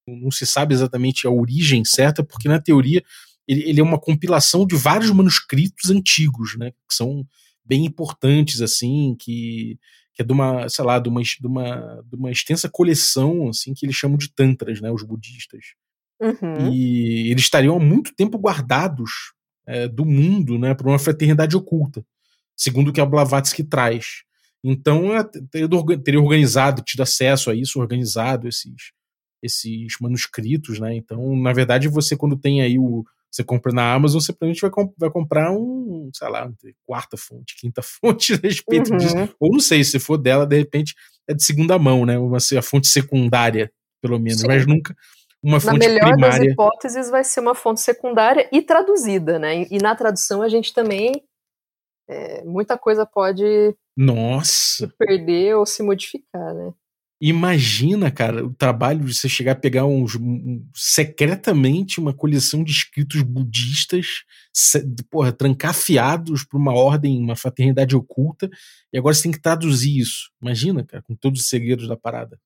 [0.07, 3.03] não se sabe exatamente a origem certa, porque na teoria
[3.47, 7.27] ele, ele, é uma compilação de vários manuscritos antigos, né, que são
[7.65, 9.77] bem importantes, assim, que,
[10.13, 13.73] que é de uma, sei lá, de uma, de, uma, de uma extensa coleção, assim,
[13.73, 15.73] que eles chamam de tantras, né, os budistas.
[16.21, 16.71] Uhum.
[16.71, 19.11] E eles estariam há muito tempo guardados
[19.65, 22.05] é, do mundo, né, para uma fraternidade oculta,
[22.55, 24.23] segundo o que a Blavatsky traz.
[24.63, 25.23] Então, é,
[26.03, 28.93] teria organizado, tido acesso a isso, organizado esses,
[29.41, 30.95] esses manuscritos, né?
[30.95, 34.69] Então, na verdade, você quando tem aí o, você compra na Amazon, você provavelmente vai,
[34.69, 36.49] comp vai comprar um, sei lá,
[36.85, 38.97] quarta fonte, quinta fonte a respeito uhum.
[38.97, 39.15] disso.
[39.39, 40.95] Ou não sei, se for dela, de repente
[41.27, 42.17] é de segunda mão, né?
[42.17, 43.71] Uma a fonte secundária,
[44.01, 44.47] pelo menos, Sim.
[44.47, 44.95] mas nunca
[45.43, 45.87] uma fonte primária.
[45.87, 46.39] Na melhor primária.
[46.39, 49.67] das hipóteses, vai ser uma fonte secundária e traduzida, né?
[49.69, 51.23] E na tradução a gente também
[52.07, 54.91] é, muita coisa pode Nossa.
[54.97, 56.73] perder ou se modificar, né?
[57.25, 62.71] Imagina, cara, o trabalho de você chegar a pegar uns, um, secretamente uma coleção de
[62.71, 68.49] escritos budistas, se, porra, trancafiados por uma ordem, uma fraternidade oculta,
[68.91, 70.31] e agora você tem que traduzir isso.
[70.41, 72.37] Imagina, cara, com todos os segredos da parada.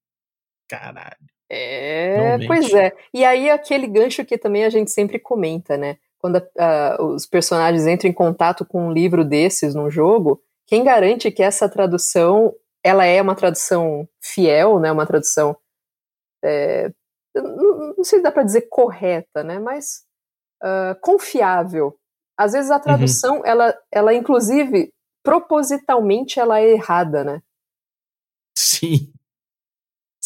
[0.70, 1.37] Caralho.
[1.50, 2.94] É, pois é.
[3.14, 5.98] E aí aquele gancho que também a gente sempre comenta, né?
[6.20, 11.32] Quando uh, os personagens entram em contato com um livro desses num jogo, quem garante
[11.32, 14.92] que essa tradução ela é uma tradução fiel, né?
[14.92, 15.56] Uma tradução
[16.44, 16.92] é,
[17.36, 19.60] não, não, sei se dá para dizer correta, né?
[19.60, 20.04] Mas
[20.64, 21.98] uh, confiável.
[22.38, 22.82] Às vezes a uhum.
[22.82, 23.46] tradução, uhum.
[23.46, 27.42] ela, ela inclusive propositalmente ela é errada, né?
[28.58, 29.12] Sim.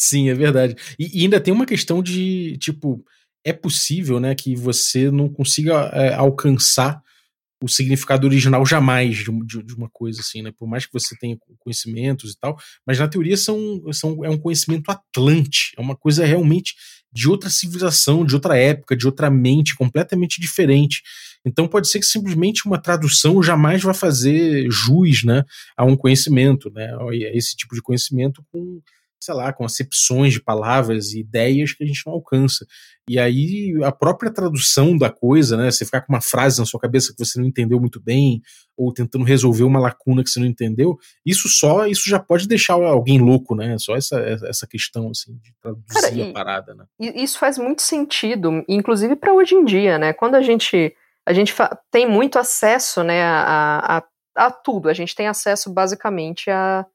[0.03, 0.75] Sim, é verdade.
[0.97, 3.05] E, e, ainda tem uma questão de, tipo,
[3.45, 6.99] é possível, né, que você não consiga é, alcançar
[7.63, 10.51] o significado original jamais de, de, de, uma coisa assim, né?
[10.57, 14.39] Por mais que você tenha conhecimentos e tal, mas na teoria são, são, é um
[14.39, 16.73] conhecimento atlante, é uma coisa realmente
[17.13, 21.03] de outra civilização, de outra época, de outra mente, completamente diferente.
[21.45, 25.43] Então pode ser que simplesmente uma tradução jamais vai fazer jus né,
[25.77, 28.81] a um conhecimento, né, a esse tipo de conhecimento com
[29.21, 32.65] sei lá, com acepções de palavras e ideias que a gente não alcança.
[33.07, 36.79] E aí a própria tradução da coisa, né, você ficar com uma frase na sua
[36.79, 38.41] cabeça que você não entendeu muito bem,
[38.75, 42.73] ou tentando resolver uma lacuna que você não entendeu, isso só, isso já pode deixar
[42.73, 43.77] alguém louco, né?
[43.77, 46.86] Só essa, essa questão assim de traduzir Cara, e, a parada, né?
[46.99, 50.13] Isso faz muito sentido, inclusive para hoje em dia, né?
[50.13, 51.53] Quando a gente a gente
[51.91, 54.03] tem muito acesso, né, a, a,
[54.47, 54.89] a tudo.
[54.89, 56.86] A gente tem acesso basicamente a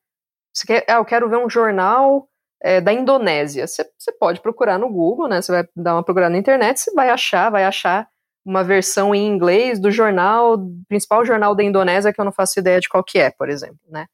[0.57, 2.27] você quer, ah, eu quero ver um jornal
[2.63, 3.67] é, da Indonésia.
[3.67, 5.43] Você, você pode procurar no Google, né?
[5.43, 8.09] Você vai dar uma procurada na internet, você vai achar, vai achar
[8.43, 10.57] uma versão em inglês do jornal,
[10.89, 13.81] principal jornal da Indonésia, que eu não faço ideia de qual que é, por exemplo,
[13.91, 14.07] né?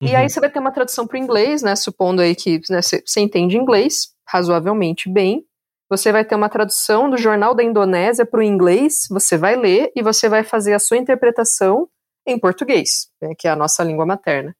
[0.00, 0.08] Uhum.
[0.08, 1.76] E aí você vai ter uma tradução para o inglês, né?
[1.76, 5.44] Supondo aí que né, você, você entende inglês razoavelmente bem.
[5.90, 9.90] Você vai ter uma tradução do jornal da Indonésia para o inglês, você vai ler
[9.94, 11.88] e você vai fazer a sua interpretação
[12.26, 14.54] em português, né, que é a nossa língua materna.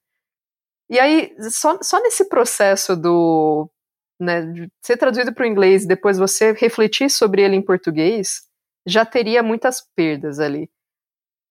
[0.90, 3.70] E aí, só, só nesse processo do
[4.20, 8.42] né, de ser traduzido para o inglês e depois você refletir sobre ele em português,
[8.86, 10.68] já teria muitas perdas ali.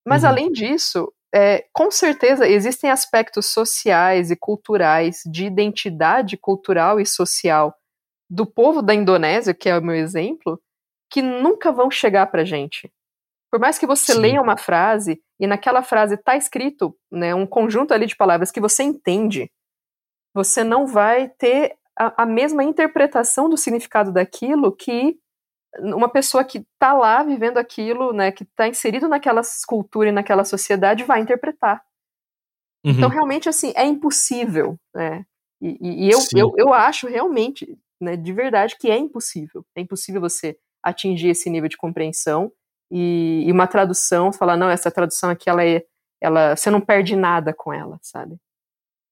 [0.06, 0.28] Mas uhum.
[0.28, 7.74] além disso, é, com certeza existem aspectos sociais e culturais, de identidade cultural e social
[8.30, 10.60] do povo da Indonésia, que é o meu exemplo,
[11.10, 12.92] que nunca vão chegar para gente.
[13.50, 14.20] Por mais que você Sim.
[14.20, 18.60] leia uma frase e naquela frase está escrito né, um conjunto ali de palavras que
[18.60, 19.50] você entende,
[20.34, 25.18] você não vai ter a, a mesma interpretação do significado daquilo que
[25.80, 30.44] uma pessoa que está lá vivendo aquilo, né, que está inserido naquela cultura e naquela
[30.44, 31.82] sociedade vai interpretar.
[32.84, 32.92] Uhum.
[32.92, 35.24] Então, realmente, assim, é impossível, né?
[35.60, 39.64] E, e eu, eu, eu acho realmente, né, de verdade, que é impossível.
[39.76, 42.52] É impossível você atingir esse nível de compreensão
[42.90, 45.82] e, e uma tradução, falar, não, essa tradução aqui, ela é,
[46.20, 48.36] ela, você não perde nada com ela, sabe?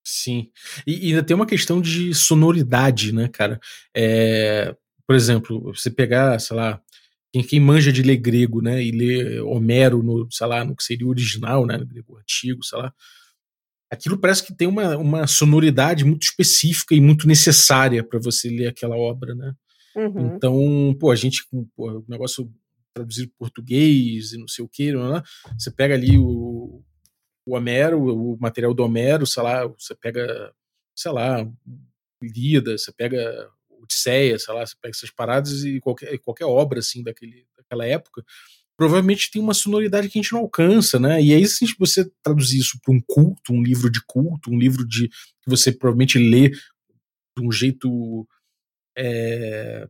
[0.04, 0.50] Sim.
[0.86, 3.60] E, e ainda tem uma questão de sonoridade, né, cara?
[3.94, 4.74] É,
[5.06, 6.80] por exemplo, você pegar, sei lá,
[7.32, 10.82] quem, quem manja de ler grego, né, e ler Homero no, sei lá, no que
[10.82, 12.92] seria o original, né, no grego antigo, sei lá,
[13.90, 18.68] aquilo parece que tem uma, uma sonoridade muito específica e muito necessária para você ler
[18.68, 19.52] aquela obra, né?
[19.94, 20.36] Uhum.
[20.36, 21.42] Então, pô, a gente,
[21.74, 22.50] pô, o negócio
[22.96, 25.22] traduzir português e não sei o que, né?
[25.58, 26.82] você pega ali o,
[27.46, 30.52] o Homero, o material do Homero, sei lá, você pega,
[30.96, 31.46] sei lá,
[32.22, 33.50] Lida, você pega
[33.82, 38.24] Odisseia, sei lá, você pega essas paradas e qualquer, qualquer obra assim daquele, daquela época,
[38.78, 41.22] provavelmente tem uma sonoridade que a gente não alcança, né?
[41.22, 44.86] E aí, se você traduzir isso para um culto, um livro de culto, um livro
[44.86, 48.26] de que você provavelmente lê de um jeito
[48.96, 49.86] é,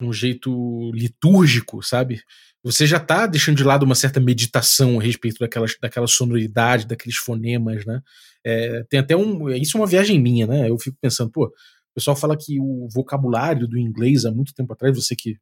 [0.00, 2.22] um jeito litúrgico, sabe?
[2.62, 7.16] Você já está deixando de lado uma certa meditação a respeito daquela, daquela sonoridade, daqueles
[7.16, 8.00] fonemas, né?
[8.44, 9.48] É, tem até um.
[9.50, 10.68] Isso é uma viagem minha, né?
[10.68, 14.72] Eu fico pensando, pô, o pessoal fala que o vocabulário do inglês há muito tempo
[14.72, 15.36] atrás, você que,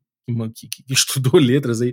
[0.55, 1.93] que, que estudou letras aí,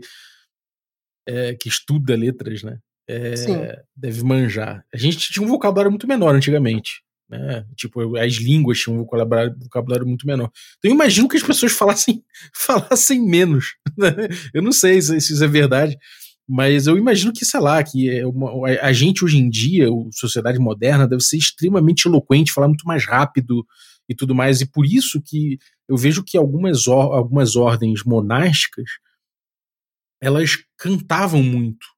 [1.28, 2.80] é, que estuda letras, né?
[3.08, 4.84] É, deve manjar.
[4.93, 7.04] A gente tinha um vocabulário muito menor antigamente.
[7.29, 7.65] Né?
[7.75, 10.51] Tipo, as línguas tinham um vocabulário, vocabulário muito menor.
[10.77, 13.75] Então eu imagino que as pessoas falassem, falassem menos.
[13.97, 14.09] Né?
[14.53, 15.97] Eu não sei se, se, isso é verdade,
[16.45, 18.23] mas eu imagino que, sei lá, que é
[18.81, 23.05] a gente hoje em dia, a sociedade moderna, deve ser extremamente eloquente, falar muito mais
[23.05, 23.65] rápido
[24.09, 24.59] e tudo mais.
[24.59, 25.57] E por isso que
[25.88, 28.89] eu vejo que algumas, or, algumas ordens monásticas
[30.21, 31.94] elas cantavam muito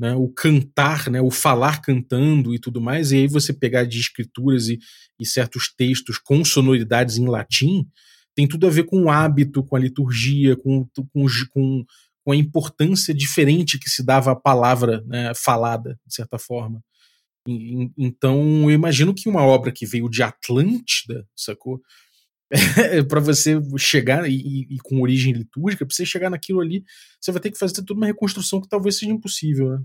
[0.00, 4.00] né, o cantar, né, o falar cantando e tudo mais, e aí você pegar de
[4.00, 4.78] escrituras e,
[5.20, 7.86] e certos textos com sonoridades em latim,
[8.34, 11.84] tem tudo a ver com o hábito, com a liturgia, com, com, com,
[12.24, 16.82] com a importância diferente que se dava à palavra né, falada, de certa forma.
[17.46, 21.78] E, então, eu imagino que uma obra que veio de Atlântida, sacou?
[23.08, 26.84] para você chegar e, e, e, com origem litúrgica, para você chegar naquilo ali,
[27.20, 29.82] você vai ter que fazer toda uma reconstrução que talvez seja impossível, né?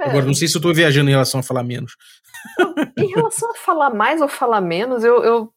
[0.00, 0.08] É.
[0.10, 1.96] Agora, não sei se eu tô viajando em relação a falar menos.
[2.98, 5.54] Em relação a falar mais ou falar menos, eu, eu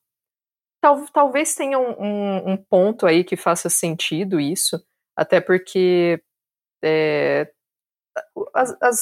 [0.82, 4.82] tal, talvez tenha um, um, um, ponto aí que faça sentido isso,
[5.15, 6.21] até porque
[6.82, 7.51] é,
[8.53, 8.99] as, as,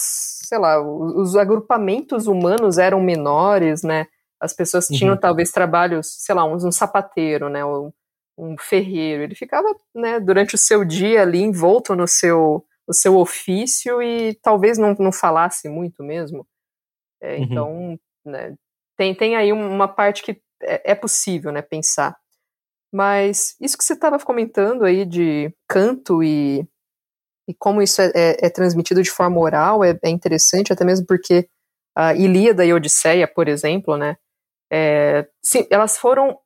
[0.48, 4.08] sei lá, os agrupamentos humanos eram menores, né?
[4.40, 5.20] As pessoas tinham uhum.
[5.20, 7.66] talvez trabalhos, sei lá, um, um sapateiro, né?
[7.66, 7.92] Um,
[8.38, 9.24] um ferreiro.
[9.24, 14.36] Ele ficava, né, durante o seu dia ali envolto no seu, no seu ofício e
[14.36, 16.48] talvez não, não falasse muito mesmo.
[17.20, 17.44] É, uhum.
[17.44, 18.56] Então, né,
[18.96, 22.16] tem, tem aí uma parte que é, é possível, né, pensar.
[22.94, 26.66] Mas isso que você estava comentando aí de canto e,
[27.48, 31.06] e como isso é, é, é transmitido de forma oral é, é, interessante, até mesmo
[31.06, 31.50] porque
[31.96, 34.16] a Ilíada e a Odisseia, por exemplo, né,
[34.72, 36.38] é, sim, elas foram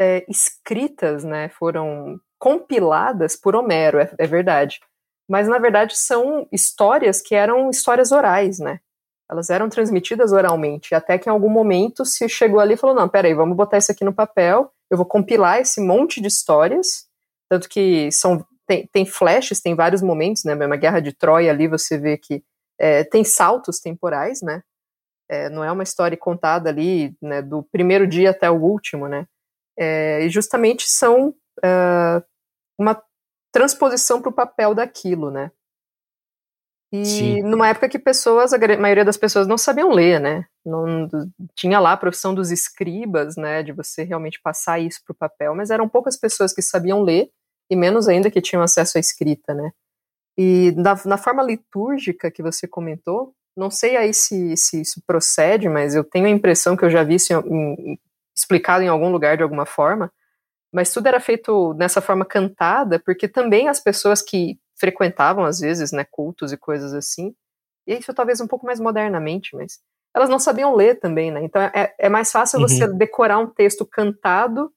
[0.00, 4.80] é, escritas, né, foram compiladas por Homero, é, é, verdade.
[5.28, 8.80] Mas na verdade são histórias que eram histórias orais, né?
[9.28, 13.08] Elas eram transmitidas oralmente, até que em algum momento se chegou ali e falou: não,
[13.08, 17.06] peraí, vamos botar isso aqui no papel, eu vou compilar esse monte de histórias,
[17.50, 20.54] tanto que são tem, tem flashes, tem vários momentos, né?
[20.54, 22.42] Uma guerra de Troia ali você vê que
[22.78, 24.62] é, tem saltos temporais, né?
[25.28, 29.26] É, não é uma história contada ali, né, do primeiro dia até o último, né?
[29.78, 32.24] É, e justamente são uh,
[32.78, 33.02] uma
[33.52, 35.50] transposição para o papel daquilo, né?
[36.92, 37.42] E Sim.
[37.42, 40.46] numa época que pessoas, a maioria das pessoas não sabiam ler, né?
[40.64, 41.08] Não,
[41.54, 43.62] tinha lá a profissão dos escribas, né?
[43.62, 47.30] De você realmente passar isso para o papel, mas eram poucas pessoas que sabiam ler
[47.68, 49.72] e menos ainda que tinham acesso à escrita, né?
[50.38, 55.68] E na, na forma litúrgica que você comentou, não sei aí se, se isso procede,
[55.68, 57.98] mas eu tenho a impressão que eu já vi isso em, em,
[58.34, 60.12] explicado em algum lugar de alguma forma,
[60.72, 65.90] mas tudo era feito nessa forma cantada, porque também as pessoas que frequentavam, às vezes,
[65.90, 67.34] né, cultos e coisas assim,
[67.86, 69.80] e isso talvez um pouco mais modernamente, mas
[70.14, 71.42] elas não sabiam ler também, né?
[71.42, 72.68] Então é, é mais fácil uhum.
[72.68, 74.72] você decorar um texto cantado,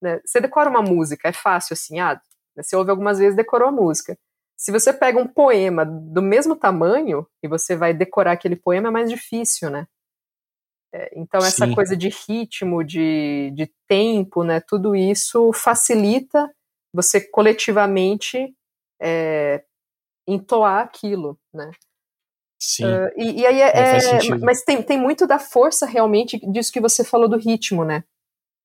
[0.00, 0.20] né?
[0.24, 2.20] Você decora uma música, é fácil assim, ah,
[2.56, 4.18] você ouve algumas vezes, decorou a música.
[4.62, 8.90] Se você pega um poema do mesmo tamanho e você vai decorar aquele poema, é
[8.92, 9.88] mais difícil, né?
[10.94, 11.74] É, então, essa Sim.
[11.74, 16.48] coisa de ritmo, de, de tempo, né, tudo isso facilita
[16.94, 18.54] você coletivamente
[19.00, 19.64] é,
[20.28, 21.72] entoar aquilo, né?
[22.60, 22.84] Sim.
[22.84, 26.80] Uh, e, e, aí é, é mas tem, tem muito da força realmente disso que
[26.80, 28.04] você falou do ritmo, né?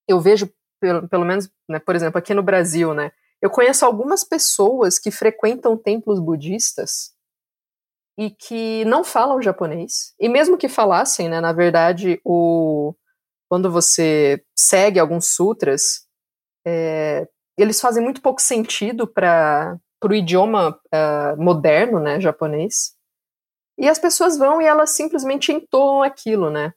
[0.08, 0.48] Eu vejo,
[0.80, 3.12] pelo, pelo menos, né, por exemplo, aqui no Brasil, né?
[3.42, 7.14] Eu conheço algumas pessoas que frequentam templos budistas
[8.18, 10.14] e que não falam japonês.
[10.20, 12.96] E mesmo que falassem, né, na verdade, o
[13.50, 16.06] quando você segue alguns sutras,
[16.66, 17.28] é,
[17.58, 22.94] eles fazem muito pouco sentido para o idioma uh, moderno, né, japonês.
[23.78, 26.74] E as pessoas vão e elas simplesmente entoam aquilo, né?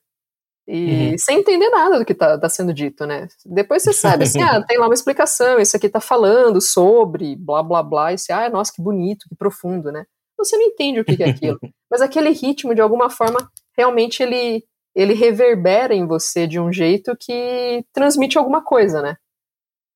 [0.72, 1.18] E uhum.
[1.18, 3.26] sem entender nada do que está tá sendo dito, né?
[3.44, 7.60] Depois você sabe, assim, ah, tem lá uma explicação, isso aqui está falando sobre blá
[7.60, 10.04] blá blá, e você, ah, nossa, que bonito, que profundo, né?
[10.44, 11.58] você não entende o que, é aquilo.
[11.90, 14.64] Mas aquele ritmo, de alguma forma, realmente ele,
[14.94, 19.16] ele reverbera em você de um jeito que transmite alguma coisa, né?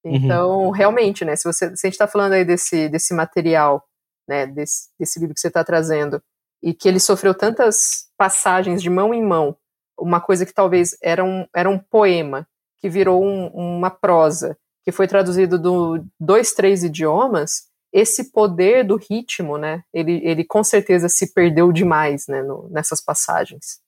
[0.05, 0.14] Uhum.
[0.16, 0.70] Então, uhum.
[0.70, 1.35] realmente, né?
[1.37, 3.83] Se, você, se a gente está falando aí desse, desse material,
[4.29, 4.47] né?
[4.47, 6.22] Desse, desse livro que você está trazendo,
[6.62, 9.57] e que ele sofreu tantas passagens de mão em mão,
[9.99, 12.47] uma coisa que talvez era um, era um poema,
[12.79, 18.97] que virou um, uma prosa, que foi traduzido do dois, três idiomas, esse poder do
[18.97, 23.83] ritmo, né, ele, ele com certeza se perdeu demais, né, no, nessas passagens.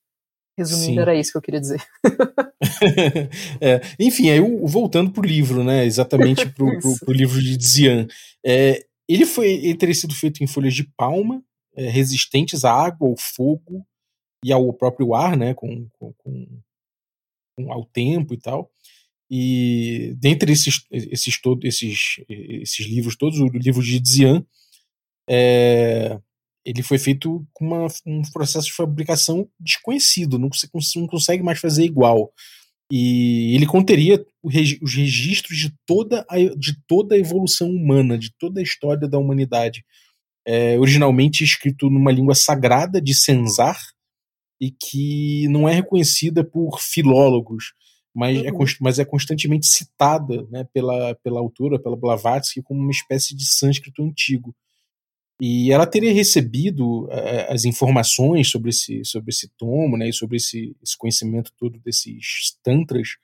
[0.57, 1.01] Resumindo, Sim.
[1.01, 1.83] era isso que eu queria dizer.
[3.61, 8.07] é, enfim, aí voltando pro livro, né, exatamente pro, pro, pro livro de Zian,
[8.45, 11.43] é, ele foi ele teria sido feito em folhas de palma,
[11.77, 13.85] é, resistentes à água, ao fogo
[14.45, 16.12] e ao próprio ar, né, com, com,
[17.57, 18.70] com ao tempo e tal.
[19.30, 24.45] E dentre esses, esses, todos, esses, esses livros todos, o livro de Zian,
[25.28, 26.20] é,
[26.64, 30.49] ele foi feito com uma, um processo de fabricação desconhecido, não,
[30.97, 32.32] não consegue mais fazer igual.
[32.91, 38.61] E ele conteria os registros de toda, a, de toda a evolução humana, de toda
[38.61, 39.84] a história da humanidade.
[40.47, 43.76] É, originalmente escrito numa língua sagrada de Senzar,
[44.61, 47.73] e que não é reconhecida por filólogos
[48.17, 48.63] mas, é uhum.
[48.63, 53.45] é, mas é constantemente citada né, pela, pela autora, pela Blavatsky, como uma espécie de
[53.45, 54.57] sânscrito antigo.
[55.39, 60.39] E ela teria recebido uh, as informações sobre esse, sobre esse tomo, né, e sobre
[60.39, 63.19] esse, esse conhecimento todo desses tantras,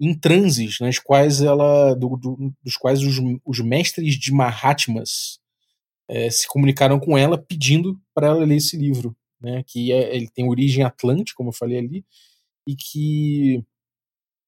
[0.00, 5.40] em transes, nas quais ela, do, do, dos quais os, os mestres de Mahatmas
[6.08, 10.28] é, se comunicaram com ela pedindo para ela ler esse livro, né, que é, ele
[10.28, 12.04] tem origem atlântica, como eu falei ali,
[12.66, 13.64] e que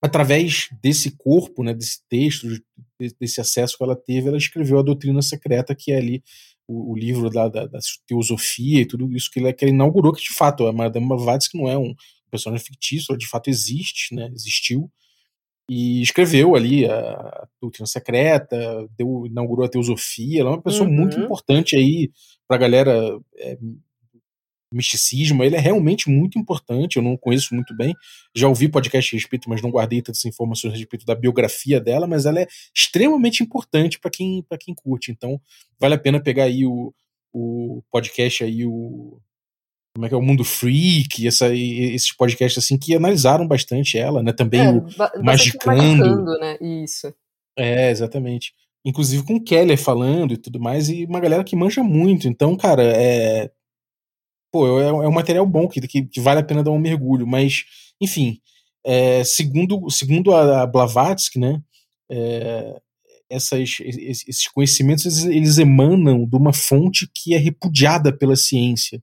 [0.01, 2.47] através desse corpo, né, desse texto,
[3.21, 6.23] desse acesso que ela teve, ela escreveu a Doutrina Secreta, que é ali
[6.67, 10.13] o, o livro da, da, da, teosofia e tudo isso que ela, que ela inaugurou,
[10.13, 11.95] que de fato a Madame Blavatsky não é um
[12.31, 14.91] personagem fictício, ela de fato existe, né, existiu,
[15.69, 18.57] e escreveu ali a, a Doutrina Secreta,
[18.97, 20.95] deu, inaugurou a teosofia, ela é uma pessoa uhum.
[20.95, 22.11] muito importante aí
[22.47, 23.59] para a galera é,
[24.73, 27.95] misticismo, ele é realmente muito importante, eu não conheço muito bem,
[28.35, 32.07] já ouvi podcast a respeito, mas não guardei tantas informações a respeito da biografia dela,
[32.07, 35.41] mas ela é extremamente importante para quem, quem curte, então
[35.81, 36.93] vale a pena pegar aí o,
[37.33, 39.21] o podcast aí, o.
[39.95, 40.19] Como é que é?
[40.19, 44.33] O Mundo Freak, essa, esses podcasts assim que analisaram bastante ela, né?
[44.33, 44.85] Também é, o
[45.23, 45.77] Magicando.
[45.77, 46.57] Magicando, né?
[46.61, 47.13] Isso.
[47.59, 48.53] É, exatamente.
[48.85, 52.29] Inclusive com o Keller falando e tudo mais, e uma galera que manja muito.
[52.29, 53.51] Então, cara, é.
[54.51, 57.27] Pô, é, é um material bom que, que, vale a pena dar um mergulho.
[57.27, 57.65] Mas,
[58.01, 58.41] enfim,
[58.85, 61.61] é, segundo, segundo a Blavatsky, né?
[62.11, 62.81] É,
[63.31, 69.03] essas, esses conhecimentos eles emanam de uma fonte que é repudiada pela ciência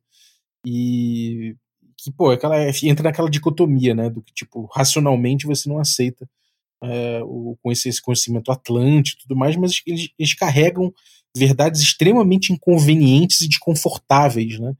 [0.65, 1.55] e
[1.97, 6.27] que pô aquela entra naquela dicotomia né do que tipo racionalmente você não aceita
[6.83, 7.21] é,
[7.67, 10.91] esse conhecimento atlântico e tudo mais mas eles, eles carregam
[11.37, 14.73] verdades extremamente inconvenientes e desconfortáveis né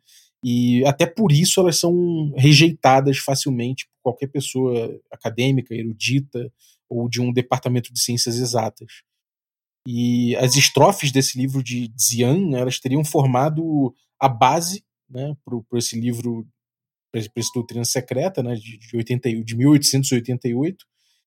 [0.46, 6.52] e até por isso elas são rejeitadas facilmente por qualquer pessoa acadêmica erudita
[6.88, 9.04] ou de um departamento de ciências exatas
[9.88, 16.00] e as estrofes desse livro de Zian, elas teriam formado a base né, para esse
[16.00, 16.48] livro,
[17.12, 20.86] para esse Doutrina Secreta, né, de, de, 80, de 1888.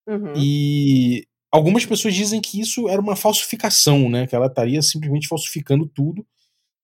[0.08, 0.32] Uhum.
[0.36, 5.86] E algumas pessoas dizem que isso era uma falsificação, né, que ela estaria simplesmente falsificando
[5.86, 6.26] tudo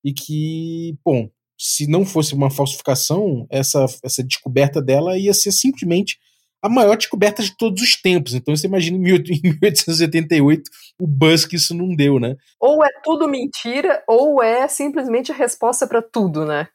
[0.05, 1.29] e que, bom,
[1.59, 6.19] se não fosse uma falsificação, essa, essa descoberta dela ia ser simplesmente
[6.65, 8.33] a maior descoberta de todos os tempos.
[8.33, 12.37] Então você imagina em 1888 o buzz que isso não deu, né?
[12.59, 16.69] Ou é tudo mentira, ou é simplesmente a resposta para tudo, né?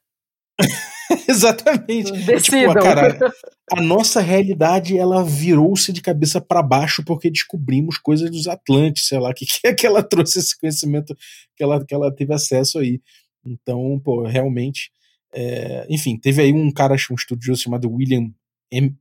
[1.27, 2.11] Exatamente.
[2.31, 3.17] É, tipo, cara,
[3.73, 9.19] a nossa realidade ela virou-se de cabeça para baixo porque descobrimos coisas dos Atlantes, sei
[9.19, 11.15] lá, que que é que ela trouxe esse conhecimento
[11.55, 13.01] que ela, que ela teve acesso aí.
[13.45, 14.91] Então, pô, realmente,
[15.33, 18.31] é, enfim, teve aí um cara, um estudioso chamado William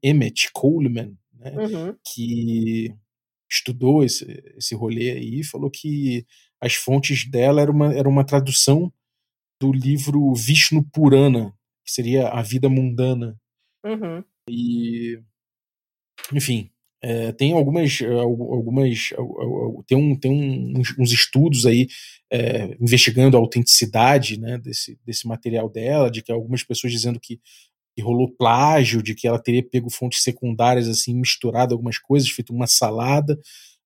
[0.02, 1.96] Emmett Coleman, né, uhum.
[2.12, 2.94] que
[3.50, 4.24] estudou esse,
[4.56, 6.26] esse rolê aí e falou que
[6.60, 8.92] as fontes dela era uma, era uma tradução
[9.60, 13.40] do livro Vishnu Purana, que seria a vida mundana.
[13.84, 14.24] Uhum.
[14.48, 15.20] E,
[16.32, 16.70] enfim,
[17.00, 19.10] é, tem algumas, algumas
[19.86, 21.86] tem, um, tem um, uns, estudos aí
[22.30, 27.40] é, investigando a autenticidade né, desse, desse material dela, de que algumas pessoas dizendo que
[27.94, 32.52] que rolou plágio, de que ela teria pego fontes secundárias, assim, misturado algumas coisas, feito
[32.52, 33.36] uma salada.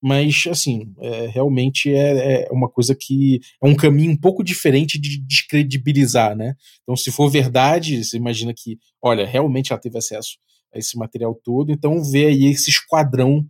[0.03, 5.01] Mas, assim, é, realmente é, é, uma coisa que é um caminho um pouco diferente
[5.01, 6.57] de descredibilizar, né?
[6.83, 10.37] Então, se for verdade, você imagina que, olha, realmente ela teve acesso
[10.75, 13.47] esse material todo, então vê aí esse esquadrão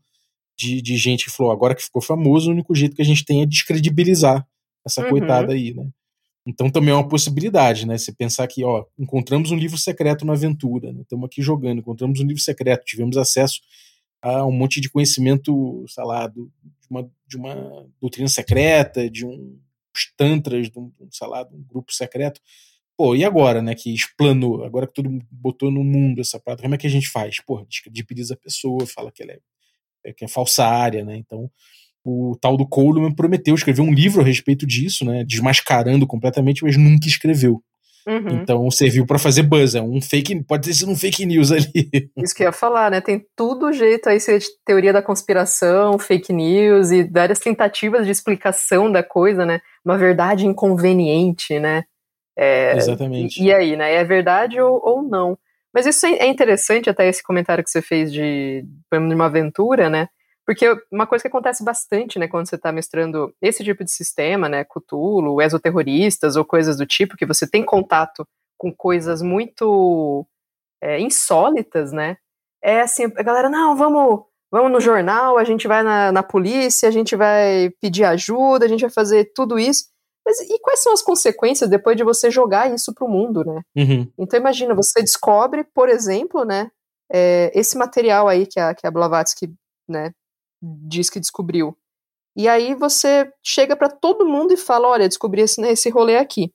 [0.56, 3.24] de, de gente que falou, agora que ficou famoso, o único jeito que a gente
[3.24, 4.46] tem é descredibilizar
[4.84, 5.10] essa uhum.
[5.10, 5.88] coitada aí, né?
[6.46, 7.96] Então também é uma possibilidade, né?
[7.96, 11.02] Você pensar que, ó, encontramos um livro secreto na aventura, né?
[11.02, 13.60] estamos aqui jogando, encontramos um livro secreto, tivemos acesso
[14.20, 16.50] a um monte de conhecimento, sei lá, do,
[16.80, 19.58] de, uma, de uma doutrina secreta, de um
[20.16, 22.40] tantras, de um, sei lá, de um grupo secreto.
[22.96, 26.62] Pô, e agora, né, que explanou, agora que todo mundo botou no mundo essa parada,
[26.62, 27.40] como é que a gente faz?
[27.44, 29.38] Pô, descredibiliza a pessoa, fala que ela é,
[30.04, 31.16] é, que é falsária, né?
[31.16, 31.50] Então,
[32.04, 35.24] o tal do Coleman prometeu escrever um livro a respeito disso, né?
[35.24, 37.62] Desmascarando completamente, mas nunca escreveu.
[38.06, 38.42] Uhum.
[38.42, 42.10] Então serviu para fazer buzz, é um fake, pode ter sido um fake news ali.
[42.18, 43.00] Isso que eu ia falar, né?
[43.00, 48.90] Tem tudo jeito aí ser teoria da conspiração, fake news e várias tentativas de explicação
[48.90, 49.60] da coisa, né?
[49.84, 51.84] Uma verdade inconveniente, né?
[52.36, 53.42] É, Exatamente.
[53.42, 53.94] E, e, aí, né?
[53.94, 55.38] É verdade ou, ou não?
[55.72, 60.08] Mas isso é interessante até esse comentário que você fez de, de uma aventura, né?
[60.44, 64.48] Porque uma coisa que acontece bastante, né, quando você está mestrando esse tipo de sistema,
[64.48, 68.26] né, Cthulhu, exoterroristas ou coisas do tipo, que você tem contato
[68.58, 70.26] com coisas muito
[70.82, 72.16] é, insólitas, né,
[72.62, 76.88] é assim, a galera, não, vamos, vamos no jornal, a gente vai na, na polícia,
[76.88, 79.91] a gente vai pedir ajuda, a gente vai fazer tudo isso.
[80.24, 83.62] Mas e quais são as consequências depois de você jogar isso para o mundo, né?
[83.76, 84.10] Uhum.
[84.16, 86.70] Então imagina, você descobre, por exemplo, né,
[87.12, 89.52] é, esse material aí que a, que a Blavatsky
[89.88, 90.12] né,
[90.62, 91.76] diz que descobriu.
[92.36, 96.52] E aí você chega para todo mundo e fala, olha, descobri esse, esse rolê aqui.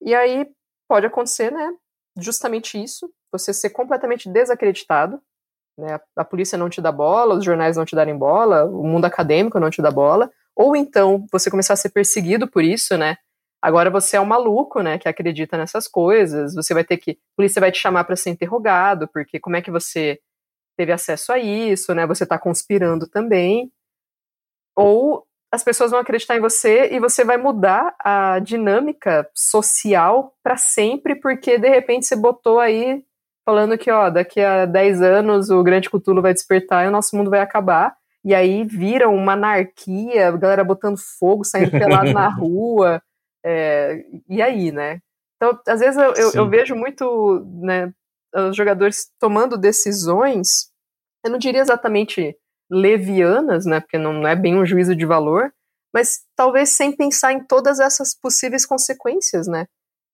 [0.00, 0.46] E aí
[0.88, 1.72] pode acontecer, né,
[2.18, 5.20] justamente isso, você ser completamente desacreditado,
[5.78, 8.86] né, a, a polícia não te dá bola, os jornais não te darem bola, o
[8.86, 12.96] mundo acadêmico não te dá bola, ou então você começar a ser perseguido por isso,
[12.96, 13.16] né,
[13.62, 17.36] agora você é um maluco, né, que acredita nessas coisas, você vai ter que, a
[17.36, 20.18] polícia vai te chamar para ser interrogado, porque como é que você
[20.76, 22.06] teve acesso a isso, né?
[22.06, 23.72] Você está conspirando também.
[24.76, 30.56] Ou as pessoas vão acreditar em você e você vai mudar a dinâmica social para
[30.56, 33.02] sempre, porque de repente você botou aí
[33.44, 37.16] falando que, ó, daqui a 10 anos o grande Cthulhu vai despertar e o nosso
[37.16, 37.96] mundo vai acabar.
[38.26, 43.00] E aí vira uma anarquia, a galera botando fogo, saindo pelado na rua,
[43.44, 45.00] É, e aí, né?
[45.36, 47.92] Então, às vezes eu, eu, eu, vejo muito né,
[48.34, 50.72] os jogadores tomando decisões,
[51.24, 52.36] eu não diria exatamente
[52.68, 53.78] levianas, né?
[53.78, 55.52] Porque não, não é bem um juízo de valor,
[55.94, 59.66] mas talvez sem pensar em todas essas possíveis consequências, né?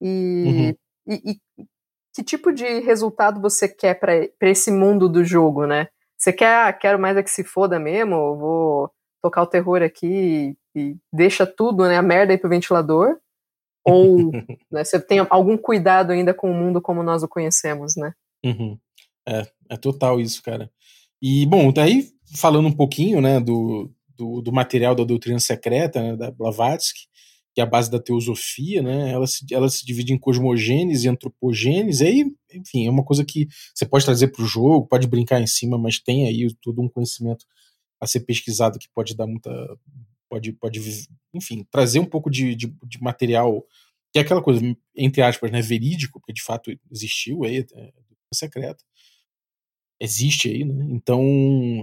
[0.02, 1.14] E, uhum.
[1.14, 1.66] e, e
[2.14, 5.88] que tipo de resultado você quer para esse mundo do jogo, né?
[6.22, 10.06] Você quer, ah, quero mais é que se foda mesmo, vou tocar o terror aqui
[10.06, 13.16] e, e deixa tudo, né, a merda aí pro ventilador?
[13.84, 14.30] Ou
[14.70, 18.12] né, você tem algum cuidado ainda com o mundo como nós o conhecemos, né?
[18.44, 18.78] Uhum.
[19.28, 20.70] É, é total isso, cara.
[21.20, 22.06] E, bom, daí
[22.36, 27.00] falando um pouquinho, né, do, do, do material da doutrina secreta, né, da Blavatsky,
[27.54, 29.10] que é a base da teosofia, né?
[29.10, 33.46] Ela se, ela se divide em cosmogênese e antropogênese, aí, enfim, é uma coisa que
[33.74, 36.88] você pode trazer para o jogo, pode brincar em cima, mas tem aí todo um
[36.88, 37.44] conhecimento
[38.00, 39.50] a ser pesquisado que pode dar muita.
[40.28, 40.80] pode, pode
[41.34, 43.64] enfim, trazer um pouco de, de, de material,
[44.12, 44.60] que é aquela coisa,
[44.96, 47.92] entre aspas, né, verídico, porque de fato existiu aí, é,
[48.34, 48.82] secreta
[50.02, 50.86] existe aí, né?
[50.90, 51.22] Então,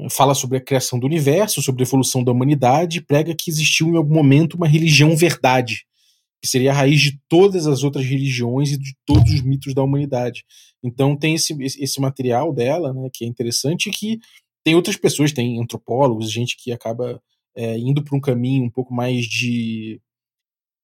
[0.10, 3.96] fala sobre a criação do universo, sobre a evolução da humanidade, prega que existiu em
[3.96, 5.86] algum momento uma religião verdade,
[6.42, 9.82] que seria a raiz de todas as outras religiões e de todos os mitos da
[9.82, 10.44] humanidade.
[10.84, 14.20] Então, tem esse, esse material dela, né, que é interessante, que
[14.64, 17.22] tem outras pessoas, tem antropólogos, gente que acaba
[17.56, 20.02] é, indo para um caminho um pouco mais de.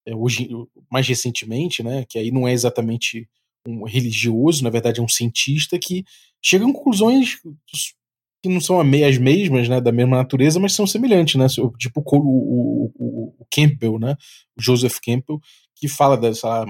[0.07, 0.49] É, hoje,
[0.89, 3.27] mais recentemente, né, que aí não é exatamente
[3.67, 6.05] um religioso, na verdade é um cientista que
[6.41, 7.39] chega a conclusões
[8.43, 11.47] que não são as mesmas, né, da mesma natureza, mas são semelhantes, né,
[11.79, 14.15] tipo o, o, o, Campbell, né,
[14.55, 15.39] o Joseph Campbell,
[15.75, 16.63] que fala dessa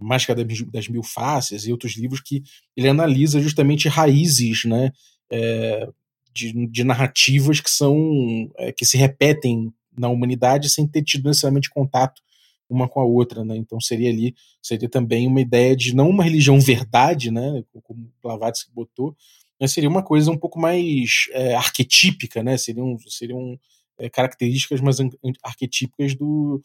[0.00, 2.42] Máscara das Mil Faces e outros livros que
[2.76, 4.90] ele analisa justamente raízes, né,
[5.30, 5.88] é,
[6.34, 11.70] de, de, narrativas que são é, que se repetem na humanidade sem ter tido necessariamente
[11.70, 12.20] contato
[12.68, 13.56] uma com a outra, né?
[13.56, 17.62] Então seria ali, seria também uma ideia de não uma religião verdade, né?
[17.82, 19.16] Como Blavatsky botou,
[19.60, 22.56] mas seria uma coisa um pouco mais é, arquetípica, né?
[22.56, 23.58] Seriam, seriam
[23.98, 24.98] é, características mais
[25.42, 26.62] arquetípicas do,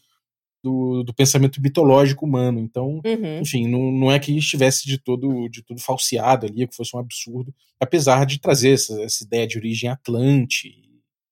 [0.64, 2.60] do, do, pensamento mitológico humano.
[2.60, 3.40] Então, uhum.
[3.40, 7.00] enfim, não, não é que estivesse de todo, de todo falseado ali, que fosse um
[7.00, 10.74] absurdo, apesar de trazer essa, essa ideia de origem atlante,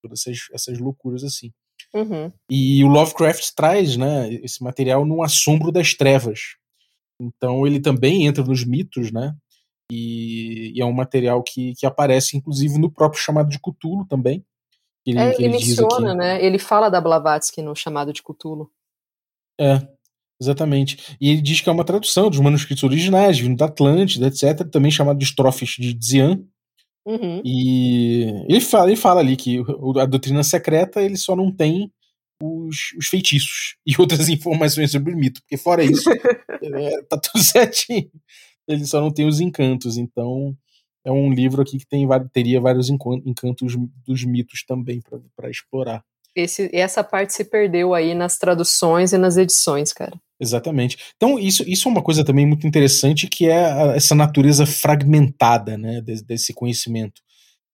[0.01, 1.51] todas essas, essas loucuras assim.
[1.93, 2.31] Uhum.
[2.49, 6.55] E o Lovecraft traz né, esse material no assombro das trevas.
[7.19, 9.35] Então ele também entra nos mitos, né?
[9.91, 14.45] E, e é um material que, que aparece, inclusive, no próprio chamado de Cthulhu também.
[15.05, 16.43] Ele, é, ele, ele menciona, né?
[16.43, 18.69] Ele fala da Blavatsky no chamado de Cthulhu.
[19.59, 19.87] É,
[20.41, 21.15] exatamente.
[21.19, 24.91] E ele diz que é uma tradução dos manuscritos originais, vindo da Atlântida, etc., também
[24.91, 26.43] chamado de estrofes de Dzian,
[27.07, 27.41] Uhum.
[27.45, 29.63] E ele fala, ele fala ali que
[29.97, 31.89] a doutrina secreta ele só não tem
[32.43, 37.41] os, os feitiços e outras informações sobre o mito, porque fora isso, é, tá tudo
[37.41, 38.11] certinho.
[38.67, 40.53] Ele só não tem os encantos, então
[41.05, 45.01] é um livro aqui que tem, teria vários encantos dos mitos também
[45.33, 46.03] para explorar.
[46.37, 50.13] Esse, essa parte se perdeu aí nas traduções e nas edições, cara.
[50.39, 50.95] Exatamente.
[51.15, 55.79] Então, isso, isso é uma coisa também muito interessante, que é a, essa natureza fragmentada
[55.79, 57.23] né, desse, desse, conhecimento.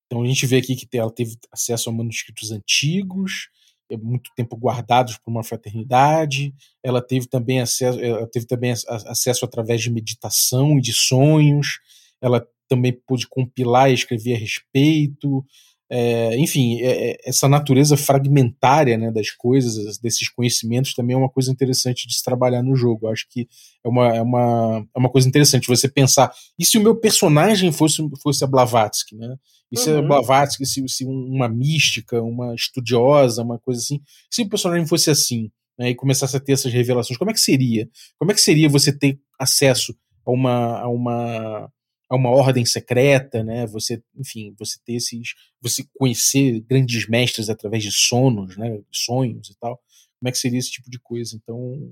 [0.05, 3.49] Então, a gente vê aqui que ela teve acesso a manuscritos antigos,
[3.91, 9.43] é muito tempo guardados por uma fraternidade, ela teve também acesso, ela teve também acesso
[9.43, 11.80] através de meditação e de sonhos,
[12.22, 15.45] ela também pôde compilar e escrever a respeito,
[15.90, 21.30] é, enfim, é, é, essa natureza fragmentária né, das coisas, desses conhecimentos, também é uma
[21.30, 23.08] coisa interessante de se trabalhar no jogo.
[23.08, 23.48] acho que
[23.84, 26.32] é uma, é, uma, é uma coisa interessante você pensar.
[26.58, 29.16] E se o meu personagem fosse, fosse a Blavatsky?
[29.16, 29.36] Né?
[29.72, 30.00] E se uhum.
[30.00, 35.10] a Blavatsky, se, se uma mística, uma estudiosa, uma coisa assim, se o personagem fosse
[35.10, 37.90] assim né, e começasse a ter essas revelações, como é que seria?
[38.18, 40.80] Como é que seria você ter acesso a uma.
[40.80, 41.70] A uma
[42.14, 43.66] a uma ordem secreta, né?
[43.68, 48.80] Você, enfim, você ter esses, você conhecer grandes mestres através de sonos, né?
[48.91, 49.82] Sonhos e tal.
[50.20, 51.36] Como é que seria esse tipo de coisa?
[51.36, 51.91] Então,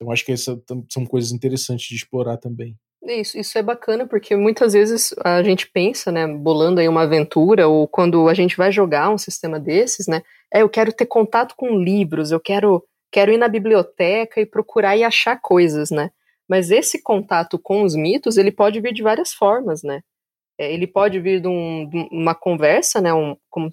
[0.00, 2.76] eu acho que são coisas interessantes de explorar também.
[3.02, 7.66] Isso, isso é bacana porque muitas vezes a gente pensa, né, bolando aí uma aventura
[7.68, 11.54] ou quando a gente vai jogar um sistema desses, né, é eu quero ter contato
[11.56, 16.10] com livros, eu quero quero ir na biblioteca e procurar e achar coisas, né?
[16.48, 20.00] Mas esse contato com os mitos, ele pode vir de várias formas, né?
[20.58, 23.12] É, ele pode vir de, um, de uma conversa, né?
[23.14, 23.70] Um, como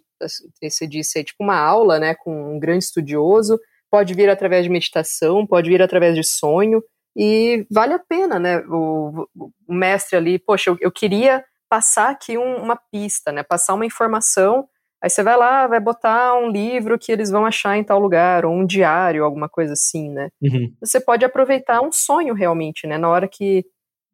[0.61, 2.13] você disse, é tipo uma aula, né?
[2.15, 3.59] Com um grande estudioso.
[3.89, 6.83] Pode vir através de meditação, pode vir através de sonho.
[7.15, 8.59] E vale a pena, né?
[8.67, 9.27] O,
[9.67, 13.41] o mestre ali, poxa, eu, eu queria passar aqui um, uma pista, né?
[13.41, 14.67] Passar uma informação
[15.05, 18.43] Aí você vai lá, vai botar um livro que eles vão achar em tal lugar,
[18.43, 20.29] ou um diário, alguma coisa assim, né?
[20.41, 20.75] Uhum.
[20.81, 22.97] Você pode aproveitar um sonho realmente, né?
[22.97, 23.63] Na hora que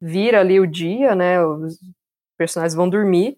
[0.01, 1.41] vira ali o dia, né?
[1.41, 1.79] Os
[2.37, 3.37] personagens vão dormir.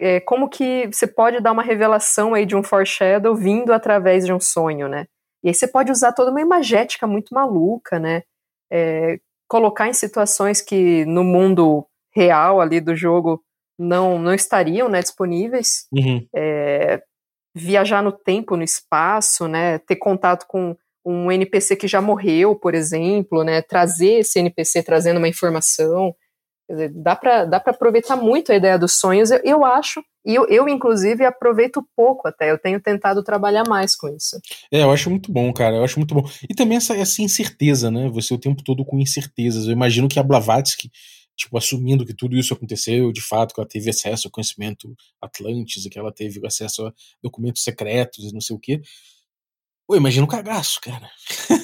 [0.00, 4.32] É, como que você pode dar uma revelação aí de um foreshadow vindo através de
[4.32, 5.04] um sonho, né?
[5.44, 8.22] E aí você pode usar toda uma imagética muito maluca, né?
[8.72, 11.84] É, colocar em situações que no mundo
[12.14, 13.44] real ali do jogo
[13.78, 15.86] não, não estariam né, disponíveis.
[15.92, 16.26] Uhum.
[16.34, 17.02] É,
[17.54, 19.78] viajar no tempo, no espaço, né?
[19.78, 23.62] Ter contato com um NPC que já morreu, por exemplo, né?
[23.62, 26.14] Trazer esse NPC trazendo uma informação.
[26.66, 30.34] Quer dizer, dá para dá aproveitar muito a ideia dos sonhos, eu, eu acho, e
[30.34, 32.50] eu, eu, inclusive, aproveito pouco até.
[32.50, 34.38] Eu tenho tentado trabalhar mais com isso.
[34.70, 35.76] É, eu acho muito bom, cara.
[35.76, 36.22] Eu acho muito bom.
[36.50, 38.10] E também essa, essa incerteza, né?
[38.10, 39.64] Você o tempo todo com incertezas.
[39.64, 40.90] Eu imagino que a Blavatsky,
[41.38, 45.86] tipo, assumindo que tudo isso aconteceu, de fato, que ela teve acesso ao conhecimento Atlantis,
[45.86, 48.82] e que ela teve acesso a documentos secretos e não sei o quê.
[49.86, 51.08] Pô, imagina um cagaço, cara.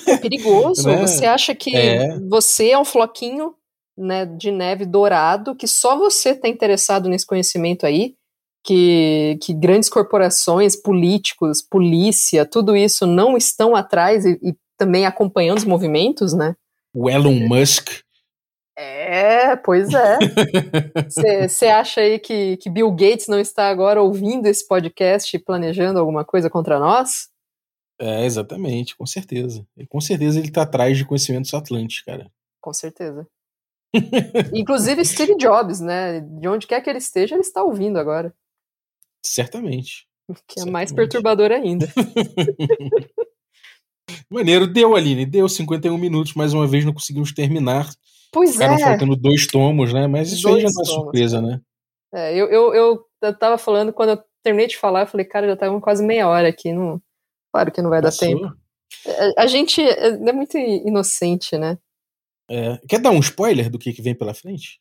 [0.07, 0.87] É perigoso.
[0.89, 1.01] né?
[1.01, 2.19] Você acha que É.
[2.21, 3.55] você é um floquinho
[3.99, 8.15] né, de neve dourado, que só você está interessado nesse conhecimento aí,
[8.65, 15.59] que, que grandes corporações, políticos, polícia, tudo isso não estão atrás e, e também acompanhando
[15.59, 16.55] os movimentos, né?
[16.95, 18.04] O Elon Musk.
[18.77, 20.19] É, pois é.
[21.49, 25.99] Você acha aí que, que Bill Gates não está agora ouvindo esse podcast e planejando
[25.99, 27.29] alguma coisa contra nós?
[27.99, 29.65] É, exatamente, com certeza.
[29.77, 32.31] E com certeza ele tá atrás de conhecimentos atlantes, cara.
[32.61, 33.27] Com certeza.
[34.53, 36.21] Inclusive Steve Jobs, né?
[36.21, 38.35] De onde quer que ele esteja, ele está ouvindo agora.
[39.25, 40.09] Certamente.
[40.49, 40.95] Que é mais Certamente.
[40.95, 41.87] perturbador ainda.
[44.29, 47.89] Maneiro, deu, Aline, deu 51 minutos, mais uma vez não conseguimos terminar.
[48.35, 48.79] Pois Ficaram é.
[48.81, 50.09] faltando dois tomos, né?
[50.09, 51.61] Mas isso aí já Dois não é surpresa, né?
[52.13, 55.47] É, eu, eu, eu, eu tava falando, quando eu terminei de falar, eu falei, cara,
[55.47, 56.73] já tava quase meia hora aqui.
[56.73, 57.01] Não,
[57.53, 58.27] claro que não vai dar Passou.
[58.29, 58.53] tempo.
[59.39, 61.79] A, a gente é é muito inocente, né?
[62.51, 64.81] É, quer dar um spoiler do que, que vem pela frente?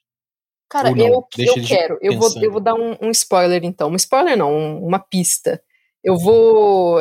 [0.67, 1.99] Cara, eu, Deixa eu quero.
[2.01, 3.91] Eu vou, eu vou dar um, um spoiler, então.
[3.91, 5.63] Um spoiler não, um- uma pista.
[6.03, 6.99] Eu vou.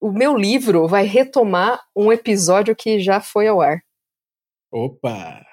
[0.00, 3.82] O meu livro vai retomar um episódio que já foi ao ar.
[4.70, 5.44] Opa!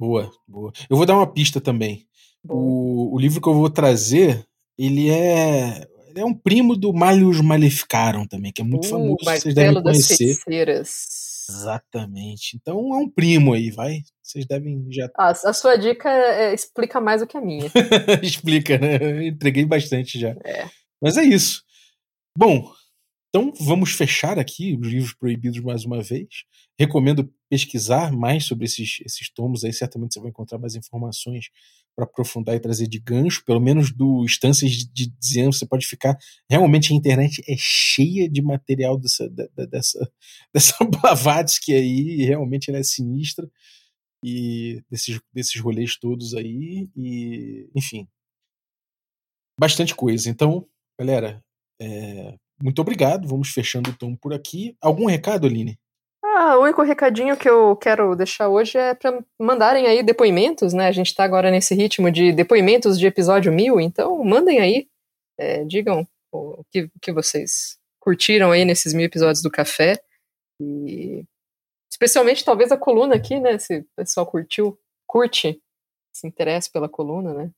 [0.00, 0.72] Boa, boa.
[0.88, 2.06] Eu vou dar uma pista também.
[2.48, 4.46] O, o livro que eu vou trazer,
[4.78, 5.86] ele é.
[6.08, 9.80] Ele é um primo do Malius Maleficaram também, que é muito uh, famoso, vocês devem
[9.80, 10.34] conhecer.
[11.50, 12.56] Exatamente.
[12.56, 14.00] Então é um primo aí, vai.
[14.22, 15.08] Vocês devem já.
[15.16, 17.70] Ah, a sua dica é, explica mais do que a minha.
[18.22, 18.96] Explica, né?
[19.00, 20.30] Eu entreguei bastante já.
[20.44, 20.66] É.
[21.00, 21.62] Mas é isso.
[22.36, 22.72] Bom,
[23.30, 26.44] então vamos fechar aqui os livros proibidos mais uma vez.
[26.76, 29.72] Recomendo pesquisar mais sobre esses, esses tomos aí.
[29.72, 31.48] Certamente você vai encontrar mais informações
[31.94, 36.18] para aprofundar e trazer de gancho, pelo menos do instâncias de, dizendo você pode ficar.
[36.50, 39.28] Realmente a internet é cheia de material dessa,
[39.70, 40.12] dessa,
[40.52, 43.48] dessa Blavatsky aí, realmente ela é sinistra.
[44.24, 48.08] E desses, desses rolês todos aí, e enfim.
[49.58, 50.28] Bastante coisa.
[50.28, 50.66] Então,
[50.98, 51.42] galera,
[51.80, 53.28] é, muito obrigado.
[53.28, 54.76] Vamos fechando o tom por aqui.
[54.80, 55.78] Algum recado, Aline?
[56.22, 60.86] Ah, o único recadinho que eu quero deixar hoje é para mandarem aí depoimentos, né?
[60.86, 64.88] A gente tá agora nesse ritmo de depoimentos de episódio mil, então mandem aí,
[65.38, 70.00] é, digam o que, o que vocês curtiram aí nesses mil episódios do Café.
[70.60, 71.24] E
[71.90, 73.58] especialmente talvez a coluna aqui, né?
[73.58, 75.60] Se o pessoal curtiu, curte,
[76.12, 77.50] se interessa pela coluna, né?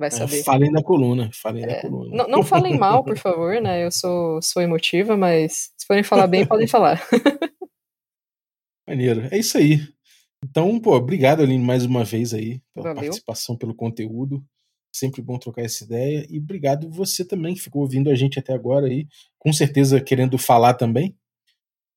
[0.00, 0.42] Vai É, saber.
[0.42, 1.30] falem da coluna.
[1.34, 2.16] Falem da É, coluna.
[2.16, 3.84] Não, não falem mal, por favor, né?
[3.84, 7.06] Eu sou, sou emotiva, mas se forem falar bem, podem falar.
[8.88, 9.28] Maneiro.
[9.30, 9.80] É isso aí.
[10.42, 13.02] Então, pô, obrigado, Aline, mais uma vez aí pela Valeu.
[13.10, 14.42] participação, pelo conteúdo.
[14.90, 16.26] Sempre bom trocar essa ideia.
[16.30, 19.06] E obrigado você também que ficou ouvindo a gente até agora aí,
[19.38, 21.14] com certeza querendo falar também.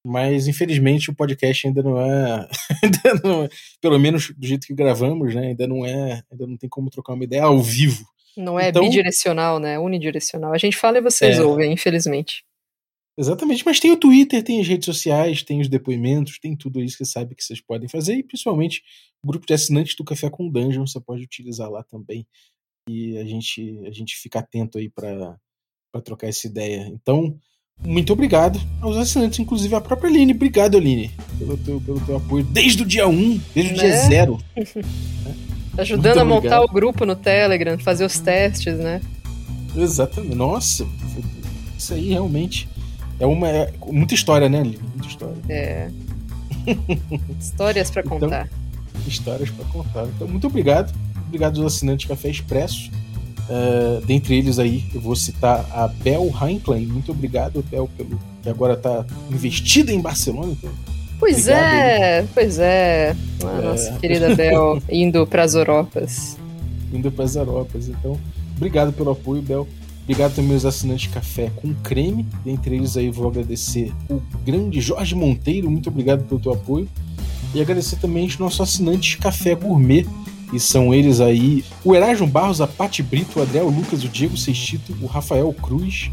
[0.06, 2.47] Mas infelizmente o podcast ainda não é,
[2.84, 3.49] ainda não é-
[3.82, 5.47] pelo menos do jeito que gravamos, né?
[5.47, 8.06] Ainda não é, ainda não tem como trocar uma ideia ao vivo.
[8.36, 9.78] Não é Então- bidirecional, né?
[9.80, 10.54] Unidirecional.
[10.54, 11.43] A gente fala e vocês É.
[11.43, 12.43] ouvem, infelizmente.
[13.18, 16.97] Exatamente, mas tem o Twitter, tem as redes sociais, tem os depoimentos, tem tudo isso
[16.97, 18.82] que sabe que vocês podem fazer, e principalmente
[19.24, 22.26] o grupo de assinantes do Café com Dungeon, você pode utilizar lá também.
[22.89, 25.38] E a gente, a gente fica atento aí para
[26.04, 26.88] trocar essa ideia.
[26.88, 27.39] Então,
[27.82, 30.34] muito obrigado aos assinantes, inclusive a própria Aline.
[30.34, 33.97] Obrigado, Aline, pelo teu, pelo teu apoio desde o dia 1, desde o dia Né?
[33.97, 34.39] 0.
[35.78, 39.01] Ajudando a montar o grupo no Telegram, fazer os testes, né?
[39.76, 40.36] Exatamente.
[40.36, 40.86] Nossa,
[41.78, 42.69] isso aí realmente
[43.19, 43.47] é uma.
[43.49, 44.80] É muita história, né, Aline?
[44.93, 45.36] Muita história.
[45.49, 45.89] É.
[47.39, 48.47] Histórias pra contar.
[49.07, 50.05] histórias para contar.
[50.15, 50.93] Então, muito obrigado.
[51.28, 52.89] Obrigado aos assinantes Café Expresso.
[53.50, 56.86] Uh, dentre eles aí, eu vou citar a Bel Heinklein.
[56.86, 60.54] Muito obrigado, Bel, pelo que agora está investida em Barcelona.
[60.54, 60.72] Então,
[61.20, 62.28] pois obrigado, é, aí.
[62.34, 63.16] pois é.
[63.44, 63.66] Ah, é.
[63.66, 66.38] Nossa querida Bel indo para as Europas.
[66.91, 67.89] Indo para as Europas.
[67.89, 68.20] Então,
[68.56, 69.68] obrigado pelo apoio, Bel.
[70.04, 72.26] Obrigado também aos assinantes Café com Creme.
[72.44, 75.72] Dentre eles aí vou agradecer o grande Jorge Monteiro.
[75.72, 76.89] Muito obrigado pelo teu apoio.
[77.54, 80.06] E agradecer também os nossos assinantes Café Gourmet.
[80.54, 84.38] E são eles aí o Erasmo Barros, a Pati Brito, o Adriel Lucas, o Diego
[84.38, 86.12] Sextito, o Rafael Cruz,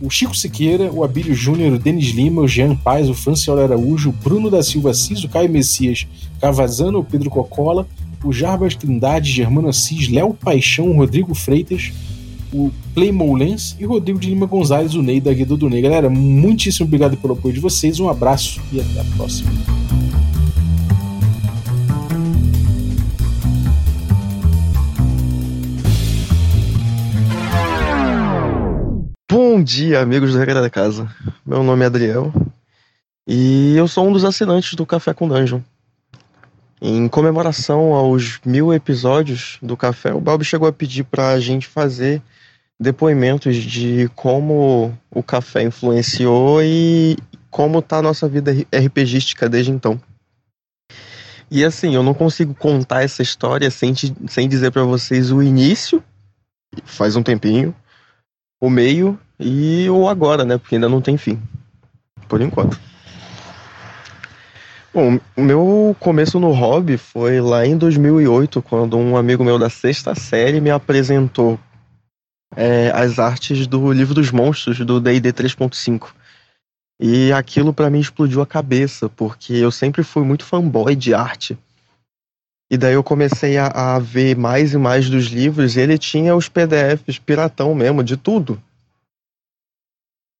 [0.00, 4.10] o Chico Siqueira, o Abílio Júnior, o Denis Lima, o Jean Paz, o Franciolo Araújo,
[4.10, 6.06] o Bruno da Silva Assis, o Caio Messias,
[6.40, 7.86] Cavazano, o Pedro Cocola,
[8.24, 11.92] o Jarbas Trindade, Germano Assis, Léo Paixão, o Rodrigo Freitas,
[12.52, 15.82] o Playmo Lens e o Rodrigo de Lima Gonzalez, o Ney da Guido do Ney.
[15.82, 19.50] Galera, muitíssimo obrigado pelo apoio de vocês, um abraço e até a próxima.
[29.60, 31.14] Bom dia, amigos do Regra da Casa.
[31.44, 32.32] Meu nome é Adriel
[33.28, 35.60] e eu sou um dos assinantes do Café com Dungeon.
[36.80, 41.66] Em comemoração aos mil episódios do Café, o Bob chegou a pedir para a gente
[41.66, 42.22] fazer
[42.80, 47.18] depoimentos de como o café influenciou e
[47.50, 50.00] como tá a nossa vida RPGística desde então.
[51.50, 55.42] E assim, eu não consigo contar essa história sem, te, sem dizer para vocês o
[55.42, 56.02] início,
[56.82, 57.76] faz um tempinho,
[58.58, 60.58] o meio e o agora, né?
[60.58, 61.40] Porque ainda não tem fim.
[62.28, 62.78] Por enquanto.
[64.92, 70.14] Bom, meu começo no hobby foi lá em 2008, quando um amigo meu da sexta
[70.14, 71.58] série me apresentou
[72.56, 76.08] é, as artes do livro dos monstros do D&D 3.5.
[77.00, 81.56] E aquilo para mim explodiu a cabeça, porque eu sempre fui muito fanboy de arte.
[82.70, 86.36] E daí eu comecei a, a ver mais e mais dos livros, e ele tinha
[86.36, 88.60] os PDFs piratão mesmo, de tudo.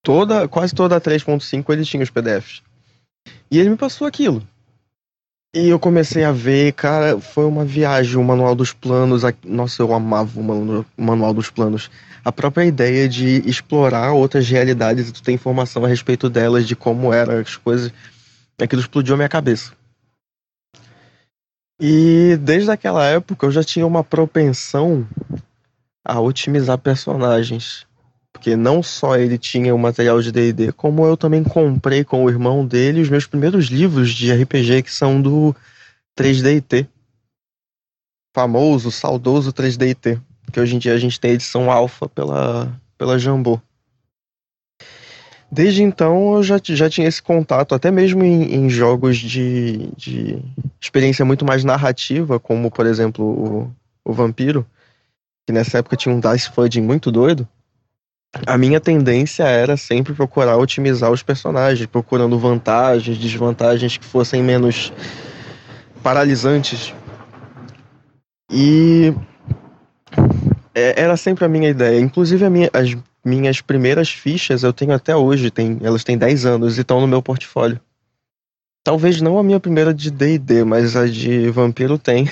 [0.02, 2.62] Toda, quase toda a 3.5 ele tinha os PDFs.
[3.50, 4.42] E ele me passou aquilo.
[5.54, 9.22] E eu comecei a ver, cara, foi uma viagem, o Manual dos Planos.
[9.44, 11.90] Nossa, eu amava o Manual dos Planos.
[12.24, 16.76] A própria ideia de explorar outras realidades e tu ter informação a respeito delas, de
[16.76, 17.92] como eram as coisas,
[18.60, 19.72] aquilo explodiu a minha cabeça.
[21.80, 25.08] E desde aquela época eu já tinha uma propensão
[26.04, 27.86] a otimizar personagens.
[28.40, 32.30] Porque não só ele tinha o material de D&D, como eu também comprei com o
[32.30, 35.54] irmão dele os meus primeiros livros de RPG que são do
[36.18, 36.88] 3DT.
[38.34, 40.18] Famoso, saudoso 3DT.
[40.50, 43.60] Que hoje em dia a gente tem a edição alfa pela, pela Jambô.
[45.52, 50.42] Desde então eu já, já tinha esse contato, até mesmo em, em jogos de, de
[50.80, 53.72] experiência muito mais narrativa, como por exemplo o,
[54.02, 54.66] o Vampiro,
[55.46, 57.46] que nessa época tinha um dice fudging muito doido
[58.46, 64.92] a minha tendência era sempre procurar otimizar os personagens, procurando vantagens, desvantagens que fossem menos
[66.02, 66.94] paralisantes.
[68.50, 69.12] E
[70.74, 72.00] é, era sempre a minha ideia.
[72.00, 76.78] Inclusive minha, as minhas primeiras fichas eu tenho até hoje, tem, elas têm 10 anos
[76.78, 77.80] e estão no meu portfólio.
[78.82, 82.26] Talvez não a minha primeira de D&D, mas a de Vampiro tem.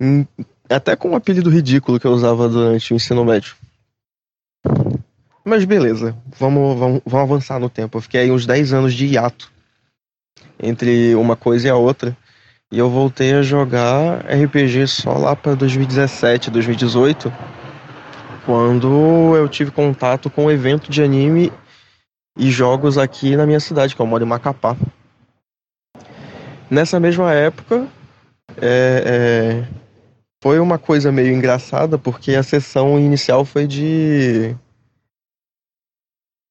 [0.68, 3.54] até com um apelido ridículo que eu usava durante o ensino médio.
[5.48, 7.98] Mas beleza, vamos, vamos, vamos avançar no tempo.
[7.98, 9.52] Eu fiquei aí uns 10 anos de hiato
[10.60, 12.16] entre uma coisa e a outra.
[12.72, 17.32] E eu voltei a jogar RPG só lá para 2017, 2018,
[18.44, 21.52] quando eu tive contato com o evento de anime
[22.36, 24.76] e jogos aqui na minha cidade, que eu moro em Macapá.
[26.68, 27.86] Nessa mesma época,
[28.60, 29.68] é, é,
[30.42, 34.56] foi uma coisa meio engraçada, porque a sessão inicial foi de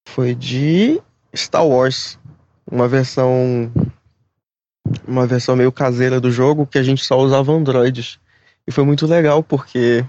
[0.08, 1.02] foi de
[1.36, 2.18] Star Wars,
[2.70, 3.72] uma versão
[5.08, 8.20] uma versão meio caseira do jogo que a gente só usava androides.
[8.68, 10.06] E foi muito legal porque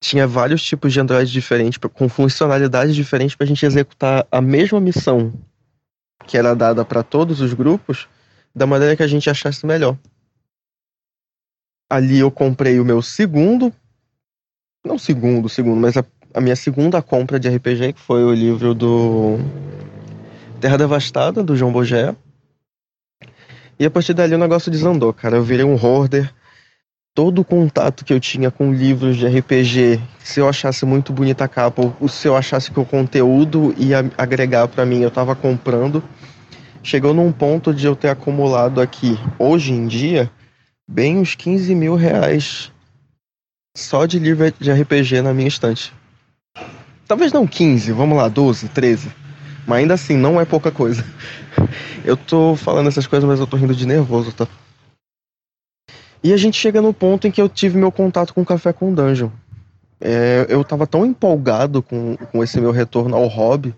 [0.00, 4.80] tinha vários tipos de androides diferentes com funcionalidades diferentes para a gente executar a mesma
[4.80, 5.32] missão
[6.26, 8.08] que era dada para todos os grupos
[8.54, 9.96] da maneira que a gente achasse melhor.
[11.90, 13.72] Ali eu comprei o meu segundo,
[14.84, 16.04] não segundo, segundo, mas a
[16.38, 19.38] a minha segunda compra de RPG, que foi o livro do
[20.60, 22.14] Terra Devastada, do João Bogé.
[23.76, 25.36] E a partir dali o negócio desandou, cara.
[25.36, 26.32] Eu virei um hoarder.
[27.12, 31.42] Todo o contato que eu tinha com livros de RPG, se eu achasse muito bonita
[31.42, 35.34] a capa, ou se eu achasse que o conteúdo ia agregar para mim, eu tava
[35.34, 36.00] comprando.
[36.84, 40.30] Chegou num ponto de eu ter acumulado aqui, hoje em dia,
[40.88, 42.70] bem uns 15 mil reais
[43.76, 45.97] só de livro de RPG na minha estante.
[47.08, 49.10] Talvez não 15, vamos lá, 12, 13.
[49.66, 51.02] Mas ainda assim, não é pouca coisa.
[52.04, 54.46] Eu tô falando essas coisas, mas eu tô rindo de nervoso, tá?
[56.22, 58.72] E a gente chega no ponto em que eu tive meu contato com o Café
[58.72, 59.30] com Dungeon.
[60.00, 63.74] É, eu tava tão empolgado com, com esse meu retorno ao hobby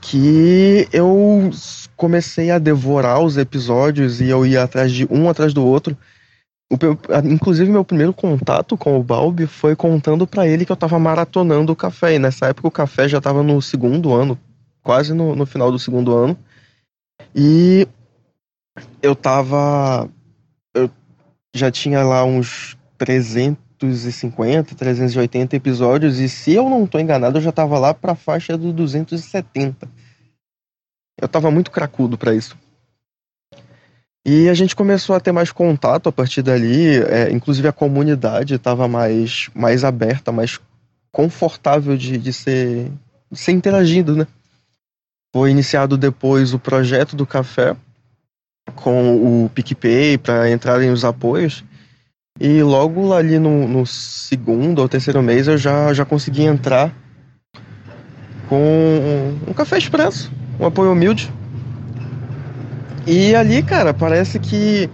[0.00, 1.50] que eu
[1.96, 5.96] comecei a devorar os episódios e eu ia atrás de um atrás do outro.
[6.70, 6.76] O,
[7.24, 11.72] inclusive, meu primeiro contato com o Balbi foi contando para ele que eu tava maratonando
[11.72, 12.14] o café.
[12.14, 14.38] E nessa época o café já tava no segundo ano,
[14.82, 16.36] quase no, no final do segundo ano.
[17.34, 17.88] E
[19.02, 20.10] eu tava.
[20.74, 20.90] Eu
[21.54, 26.18] já tinha lá uns 350, 380 episódios.
[26.18, 29.88] E se eu não tô enganado, eu já tava lá pra faixa do 270.
[31.20, 32.56] Eu tava muito cracudo para isso.
[34.26, 38.54] E a gente começou a ter mais contato a partir dali, é, inclusive a comunidade
[38.54, 40.60] estava mais, mais aberta, mais
[41.10, 42.90] confortável de, de, ser,
[43.30, 44.26] de ser interagido, né?
[45.34, 47.76] Foi iniciado depois o projeto do café
[48.74, 51.64] com o PicPay para entrarem os apoios.
[52.40, 56.94] E logo ali no, no, segundo ou terceiro mês eu já, já consegui entrar
[58.48, 61.32] com um, um café expresso, um apoio humilde
[63.08, 64.90] e ali, cara, parece que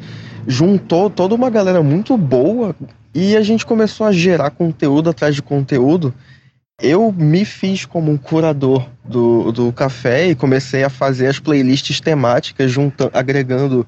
[0.47, 2.75] juntou toda uma galera muito boa
[3.13, 6.15] e a gente começou a gerar conteúdo atrás de conteúdo.
[6.81, 12.01] Eu me fiz como um curador do, do café e comecei a fazer as playlists
[12.01, 13.85] temáticas, juntando, agregando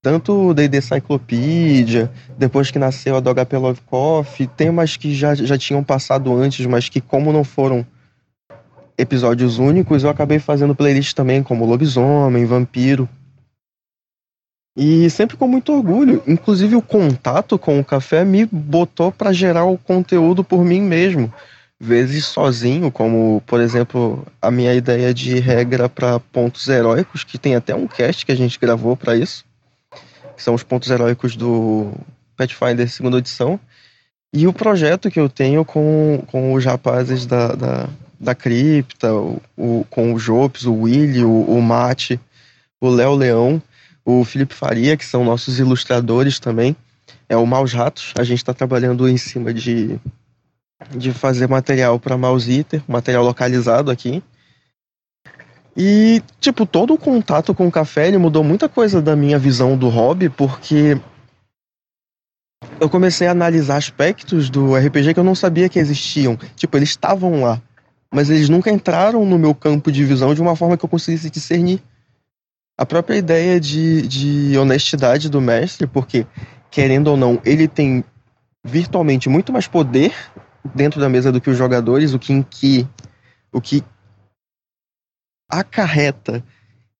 [0.00, 5.34] tanto o D&D Cyclopedia, depois que nasceu a do HP Love Coffee, temas que já,
[5.34, 7.84] já tinham passado antes, mas que como não foram
[8.96, 13.08] episódios únicos, eu acabei fazendo playlists também, como Lobisomem, Vampiro.
[14.76, 16.22] E sempre com muito orgulho.
[16.26, 21.32] Inclusive o contato com o café me botou para gerar o conteúdo por mim mesmo.
[21.80, 27.54] Vezes sozinho, como por exemplo a minha ideia de regra para pontos heróicos, que tem
[27.54, 29.44] até um cast que a gente gravou para isso.
[30.36, 31.92] Que são os pontos heróicos do
[32.36, 33.58] Pathfinder segunda edição.
[34.32, 37.88] E o projeto que eu tenho com, com os rapazes da, da,
[38.20, 42.20] da cripta, o, o, com o Jopes, o Willy, o, o Mate,
[42.78, 43.62] o Léo Leão
[44.06, 46.76] o Felipe Faria, que são nossos ilustradores também,
[47.28, 48.14] é o Maus Ratos.
[48.16, 49.98] A gente está trabalhando em cima de,
[50.96, 54.22] de fazer material para Maus Eater, material localizado aqui.
[55.76, 59.76] E, tipo, todo o contato com o café ele mudou muita coisa da minha visão
[59.76, 60.98] do hobby, porque
[62.78, 66.38] eu comecei a analisar aspectos do RPG que eu não sabia que existiam.
[66.54, 67.60] Tipo, eles estavam lá,
[68.14, 71.28] mas eles nunca entraram no meu campo de visão de uma forma que eu conseguisse
[71.28, 71.82] discernir
[72.78, 76.26] a própria ideia de, de honestidade do mestre, porque,
[76.70, 78.04] querendo ou não, ele tem
[78.64, 80.12] virtualmente muito mais poder
[80.74, 82.86] dentro da mesa do que os jogadores, o que que
[83.52, 83.82] o que
[85.48, 86.44] acarreta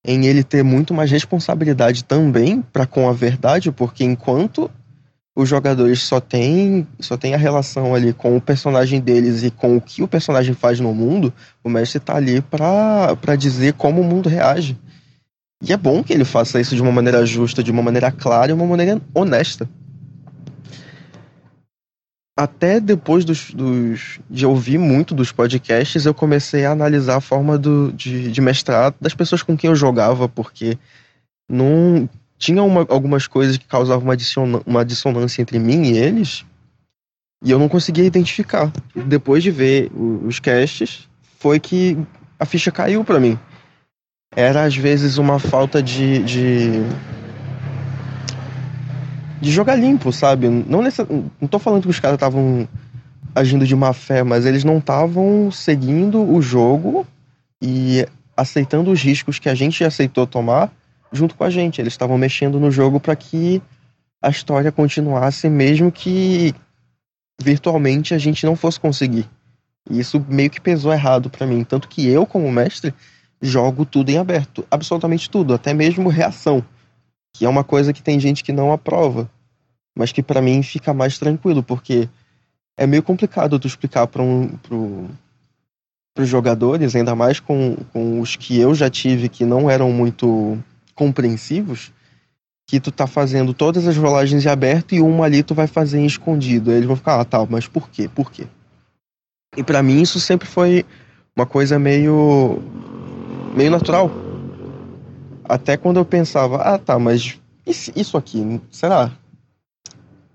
[0.03, 4.71] em ele ter muito mais responsabilidade também para com a verdade, porque enquanto
[5.35, 9.75] os jogadores só têm só tem a relação ali com o personagem deles e com
[9.75, 11.31] o que o personagem faz no mundo,
[11.63, 14.77] o mestre está ali para dizer como o mundo reage.
[15.63, 18.51] E é bom que ele faça isso de uma maneira justa, de uma maneira clara
[18.51, 19.67] e uma maneira honesta.
[22.37, 27.57] Até depois dos, dos, de ouvir muito dos podcasts, eu comecei a analisar a forma
[27.57, 30.77] do, de, de mestrar das pessoas com quem eu jogava, porque
[31.49, 36.45] não tinha uma, algumas coisas que causavam uma, adiciona, uma dissonância entre mim e eles,
[37.43, 38.71] e eu não conseguia identificar.
[38.95, 41.97] Depois de ver os casts, foi que
[42.39, 43.39] a ficha caiu para mim
[44.35, 46.81] era às vezes uma falta de, de,
[49.41, 50.47] de jogar limpo, sabe?
[50.47, 51.07] Não, nessa,
[51.39, 52.67] não tô falando que os caras estavam
[53.33, 57.05] agindo de má fé, mas eles não estavam seguindo o jogo
[57.61, 58.05] e
[58.35, 60.71] aceitando os riscos que a gente aceitou tomar
[61.11, 61.79] junto com a gente.
[61.79, 63.61] Eles estavam mexendo no jogo para que
[64.21, 66.53] a história continuasse, mesmo que
[67.41, 69.29] virtualmente a gente não fosse conseguir.
[69.89, 71.63] E isso meio que pesou errado para mim.
[71.63, 72.93] Tanto que eu, como mestre,
[73.41, 76.63] jogo tudo em aberto, absolutamente tudo, até mesmo reação,
[77.33, 79.29] que é uma coisa que tem gente que não aprova,
[79.95, 82.09] mas que para mim fica mais tranquilo, porque
[82.77, 85.09] é meio complicado tu explicar para um pro,
[86.17, 90.57] os jogadores, ainda mais com, com os que eu já tive que não eram muito
[90.95, 91.91] compreensivos,
[92.67, 95.99] que tu tá fazendo todas as rolagens em aberto e uma ali tu vai fazer
[95.99, 96.69] em escondido.
[96.69, 98.09] Aí eles vão ficar, ah, tá, mas por quê?
[98.13, 98.45] Por quê?
[99.55, 100.85] E para mim isso sempre foi
[101.35, 102.61] uma coisa meio
[103.57, 104.11] meio natural.
[105.43, 109.11] Até quando eu pensava, ah tá, mas isso aqui, será?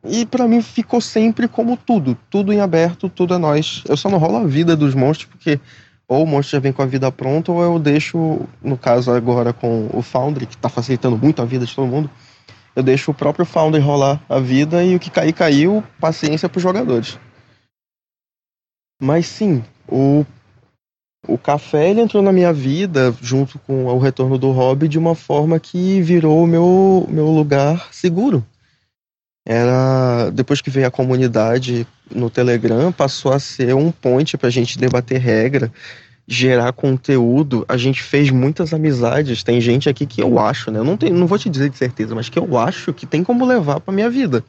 [0.04, 3.84] E para mim ficou sempre como tudo, tudo em aberto, tudo é nós.
[3.88, 5.60] Eu só não rolo a vida dos monstros porque
[6.08, 9.52] ou o monstro já vem com a vida pronta ou eu deixo, no caso agora
[9.52, 12.10] com o Foundry, que tá facilitando muito a vida de todo mundo,
[12.74, 16.62] eu deixo o próprio Foundry rolar a vida e o que cair caiu, paciência pros
[16.62, 17.18] jogadores.
[19.00, 20.26] Mas sim, o
[21.26, 25.14] o café ele entrou na minha vida junto com o retorno do hobby de uma
[25.14, 28.44] forma que virou o meu, meu lugar seguro.
[29.46, 34.52] Era depois que veio a comunidade no Telegram, passou a ser um ponte para a
[34.52, 35.72] gente debater regra,
[36.26, 37.64] gerar conteúdo.
[37.68, 39.42] A gente fez muitas amizades.
[39.42, 40.78] Tem gente aqui que eu acho, né?
[40.78, 43.24] Eu não, tenho, não vou te dizer de certeza, mas que eu acho que tem
[43.24, 44.44] como levar para minha vida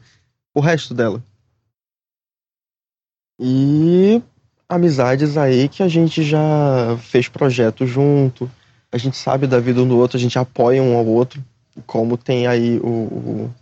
[0.54, 1.22] o resto dela.
[3.40, 4.22] E
[4.68, 8.50] amizades aí que a gente já fez projetos junto,
[8.90, 11.44] a gente sabe da vida um do outro, a gente apoia um ao outro,
[11.86, 13.54] como tem aí o, o,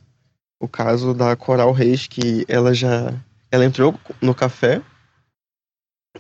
[0.61, 3.12] o caso da Coral Reis, que ela já
[3.50, 4.80] ela entrou no café,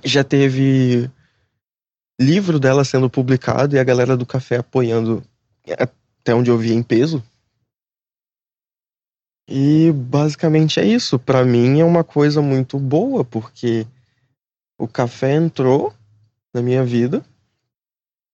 [0.04, 1.10] já teve
[2.20, 5.22] livro dela sendo publicado e a galera do café apoiando
[5.78, 7.22] até onde eu vi em peso.
[9.48, 11.18] E basicamente é isso.
[11.18, 13.86] Para mim é uma coisa muito boa, porque
[14.82, 15.94] o café entrou
[16.52, 17.22] na minha vida,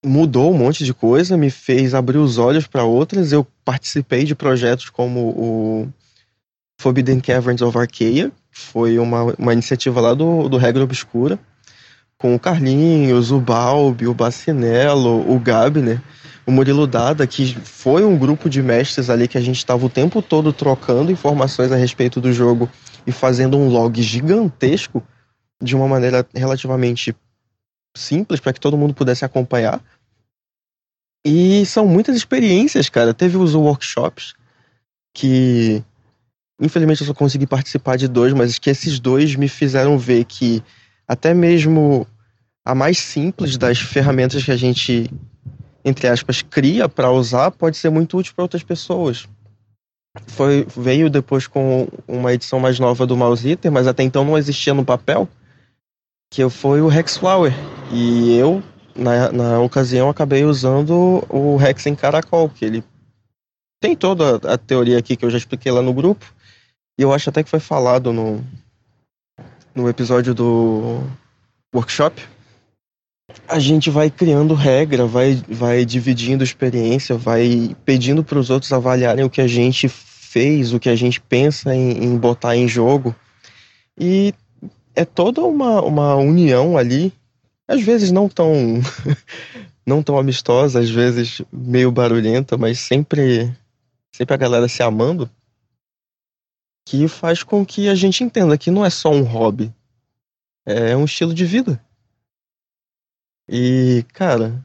[0.02, 3.32] mudou um monte de coisa, me fez abrir os olhos para outras.
[3.32, 5.88] Eu participei de projetos como o
[6.80, 11.38] Forbidden Caverns of Arcadia, foi uma, uma iniciativa lá do, do Regra Obscura,
[12.16, 16.00] com o Carlinhos, o Balbi, o Bacinello, o Gabner,
[16.46, 19.90] o Murilo Dada, que foi um grupo de mestres ali que a gente estava o
[19.90, 22.70] tempo todo trocando informações a respeito do jogo
[23.06, 25.02] e fazendo um log gigantesco
[25.60, 27.14] de uma maneira relativamente
[27.96, 29.82] simples para que todo mundo pudesse acompanhar.
[31.24, 33.12] E são muitas experiências, cara.
[33.12, 34.34] Teve os workshops
[35.12, 35.82] que
[36.60, 40.62] infelizmente eu só consegui participar de dois, mas que esses dois me fizeram ver que
[41.06, 42.06] até mesmo
[42.64, 45.10] a mais simples das ferramentas que a gente
[45.84, 49.28] entre aspas cria para usar pode ser muito útil para outras pessoas.
[50.26, 54.36] Foi veio depois com uma edição mais nova do Mouse Eater, mas até então não
[54.36, 55.28] existia no papel
[56.30, 57.52] que foi o Rex Flower.
[57.92, 58.62] E eu,
[58.94, 62.84] na, na ocasião, acabei usando o Rex em caracol, que ele
[63.80, 66.26] tem toda a teoria aqui que eu já expliquei lá no grupo.
[66.98, 68.44] E eu acho até que foi falado no,
[69.74, 71.00] no episódio do
[71.74, 72.20] workshop.
[73.46, 79.24] A gente vai criando regra, vai, vai dividindo experiência, vai pedindo para os outros avaliarem
[79.24, 83.14] o que a gente fez, o que a gente pensa em, em botar em jogo.
[83.98, 84.34] E
[84.98, 87.12] é toda uma, uma união ali,
[87.68, 88.52] às vezes não tão
[89.86, 93.54] não tão amistosa, às vezes meio barulhenta, mas sempre
[94.12, 95.30] sempre a galera se amando,
[96.84, 99.72] que faz com que a gente entenda que não é só um hobby,
[100.66, 101.80] é um estilo de vida.
[103.48, 104.64] E, cara,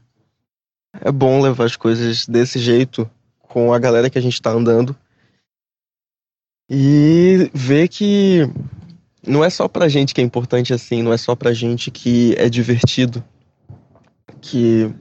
[0.99, 3.09] é bom levar as coisas desse jeito
[3.39, 4.95] com a galera que a gente tá andando
[6.69, 8.41] e ver que
[9.25, 12.35] não é só pra gente que é importante assim, não é só pra gente que
[12.37, 13.23] é divertido,
[14.41, 14.93] que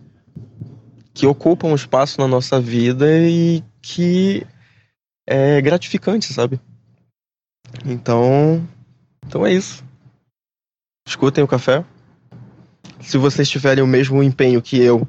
[1.15, 4.47] que ocupa um espaço na nossa vida e que
[5.27, 6.59] é gratificante, sabe?
[7.85, 8.67] Então,
[9.27, 9.85] então é isso.
[11.07, 11.85] Escutem o café.
[13.01, 15.07] Se vocês tiverem o mesmo empenho que eu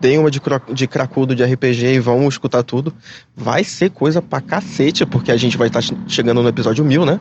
[0.00, 0.40] Deem uma de,
[0.74, 2.92] de cracudo de RPG e vão escutar tudo.
[3.34, 7.06] Vai ser coisa pra cacete, porque a gente vai estar tá chegando no episódio mil,
[7.06, 7.18] né?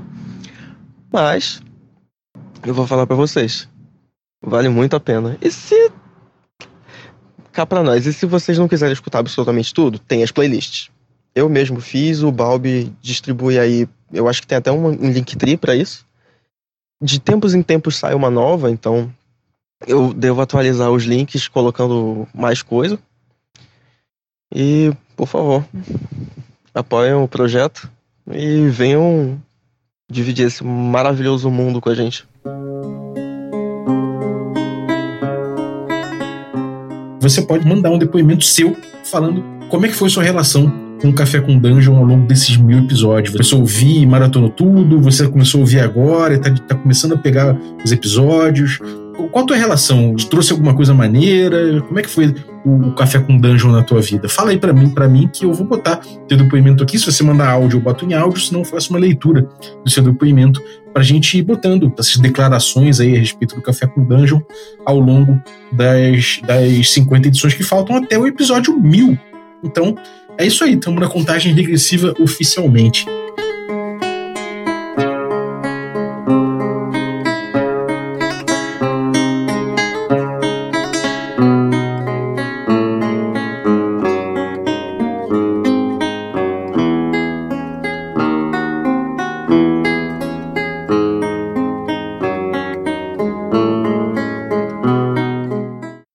[1.11, 1.61] Mas
[2.65, 3.69] eu vou falar para vocês.
[4.43, 5.37] Vale muito a pena.
[5.41, 5.91] E se.
[7.53, 8.05] Cá pra nós.
[8.05, 10.89] E se vocês não quiserem escutar absolutamente tudo, tem as playlists.
[11.33, 13.87] Eu mesmo fiz, o Balbi distribui aí.
[14.11, 16.05] Eu acho que tem até um, um link tri pra isso.
[17.01, 19.13] De tempos em tempos sai uma nova, então
[19.87, 22.97] eu devo atualizar os links colocando mais coisa.
[24.53, 25.65] E, por favor,
[26.73, 27.89] apoiem o projeto
[28.31, 29.41] e venham
[30.09, 32.25] dividir esse maravilhoso mundo com a gente.
[37.19, 40.71] Você pode mandar um depoimento seu falando como é que foi sua relação
[41.01, 43.35] com o Café com Dungeon ao longo desses mil episódios.
[43.35, 47.17] Você ouviu e maratonou tudo, você começou a ouvir agora e tá, tá começando a
[47.17, 48.79] pegar os episódios
[49.15, 50.15] qual a tua relação?
[50.15, 51.81] Trouxe alguma coisa maneira?
[51.81, 52.33] Como é que foi
[52.65, 54.27] o, café com dungeon na tua vida?
[54.29, 55.97] Fala aí para mim, para mim que eu vou botar
[56.27, 56.99] teu depoimento aqui.
[56.99, 59.47] Se você mandar áudio, eu boto em áudio, senão eu faço uma leitura
[59.83, 60.61] do seu depoimento
[60.93, 64.41] pra gente ir botando essas declarações aí a respeito do café com dungeon
[64.85, 69.17] ao longo das, das 50 edições que faltam até o episódio 1000.
[69.63, 69.95] Então,
[70.37, 73.05] é isso aí, estamos na contagem regressiva oficialmente.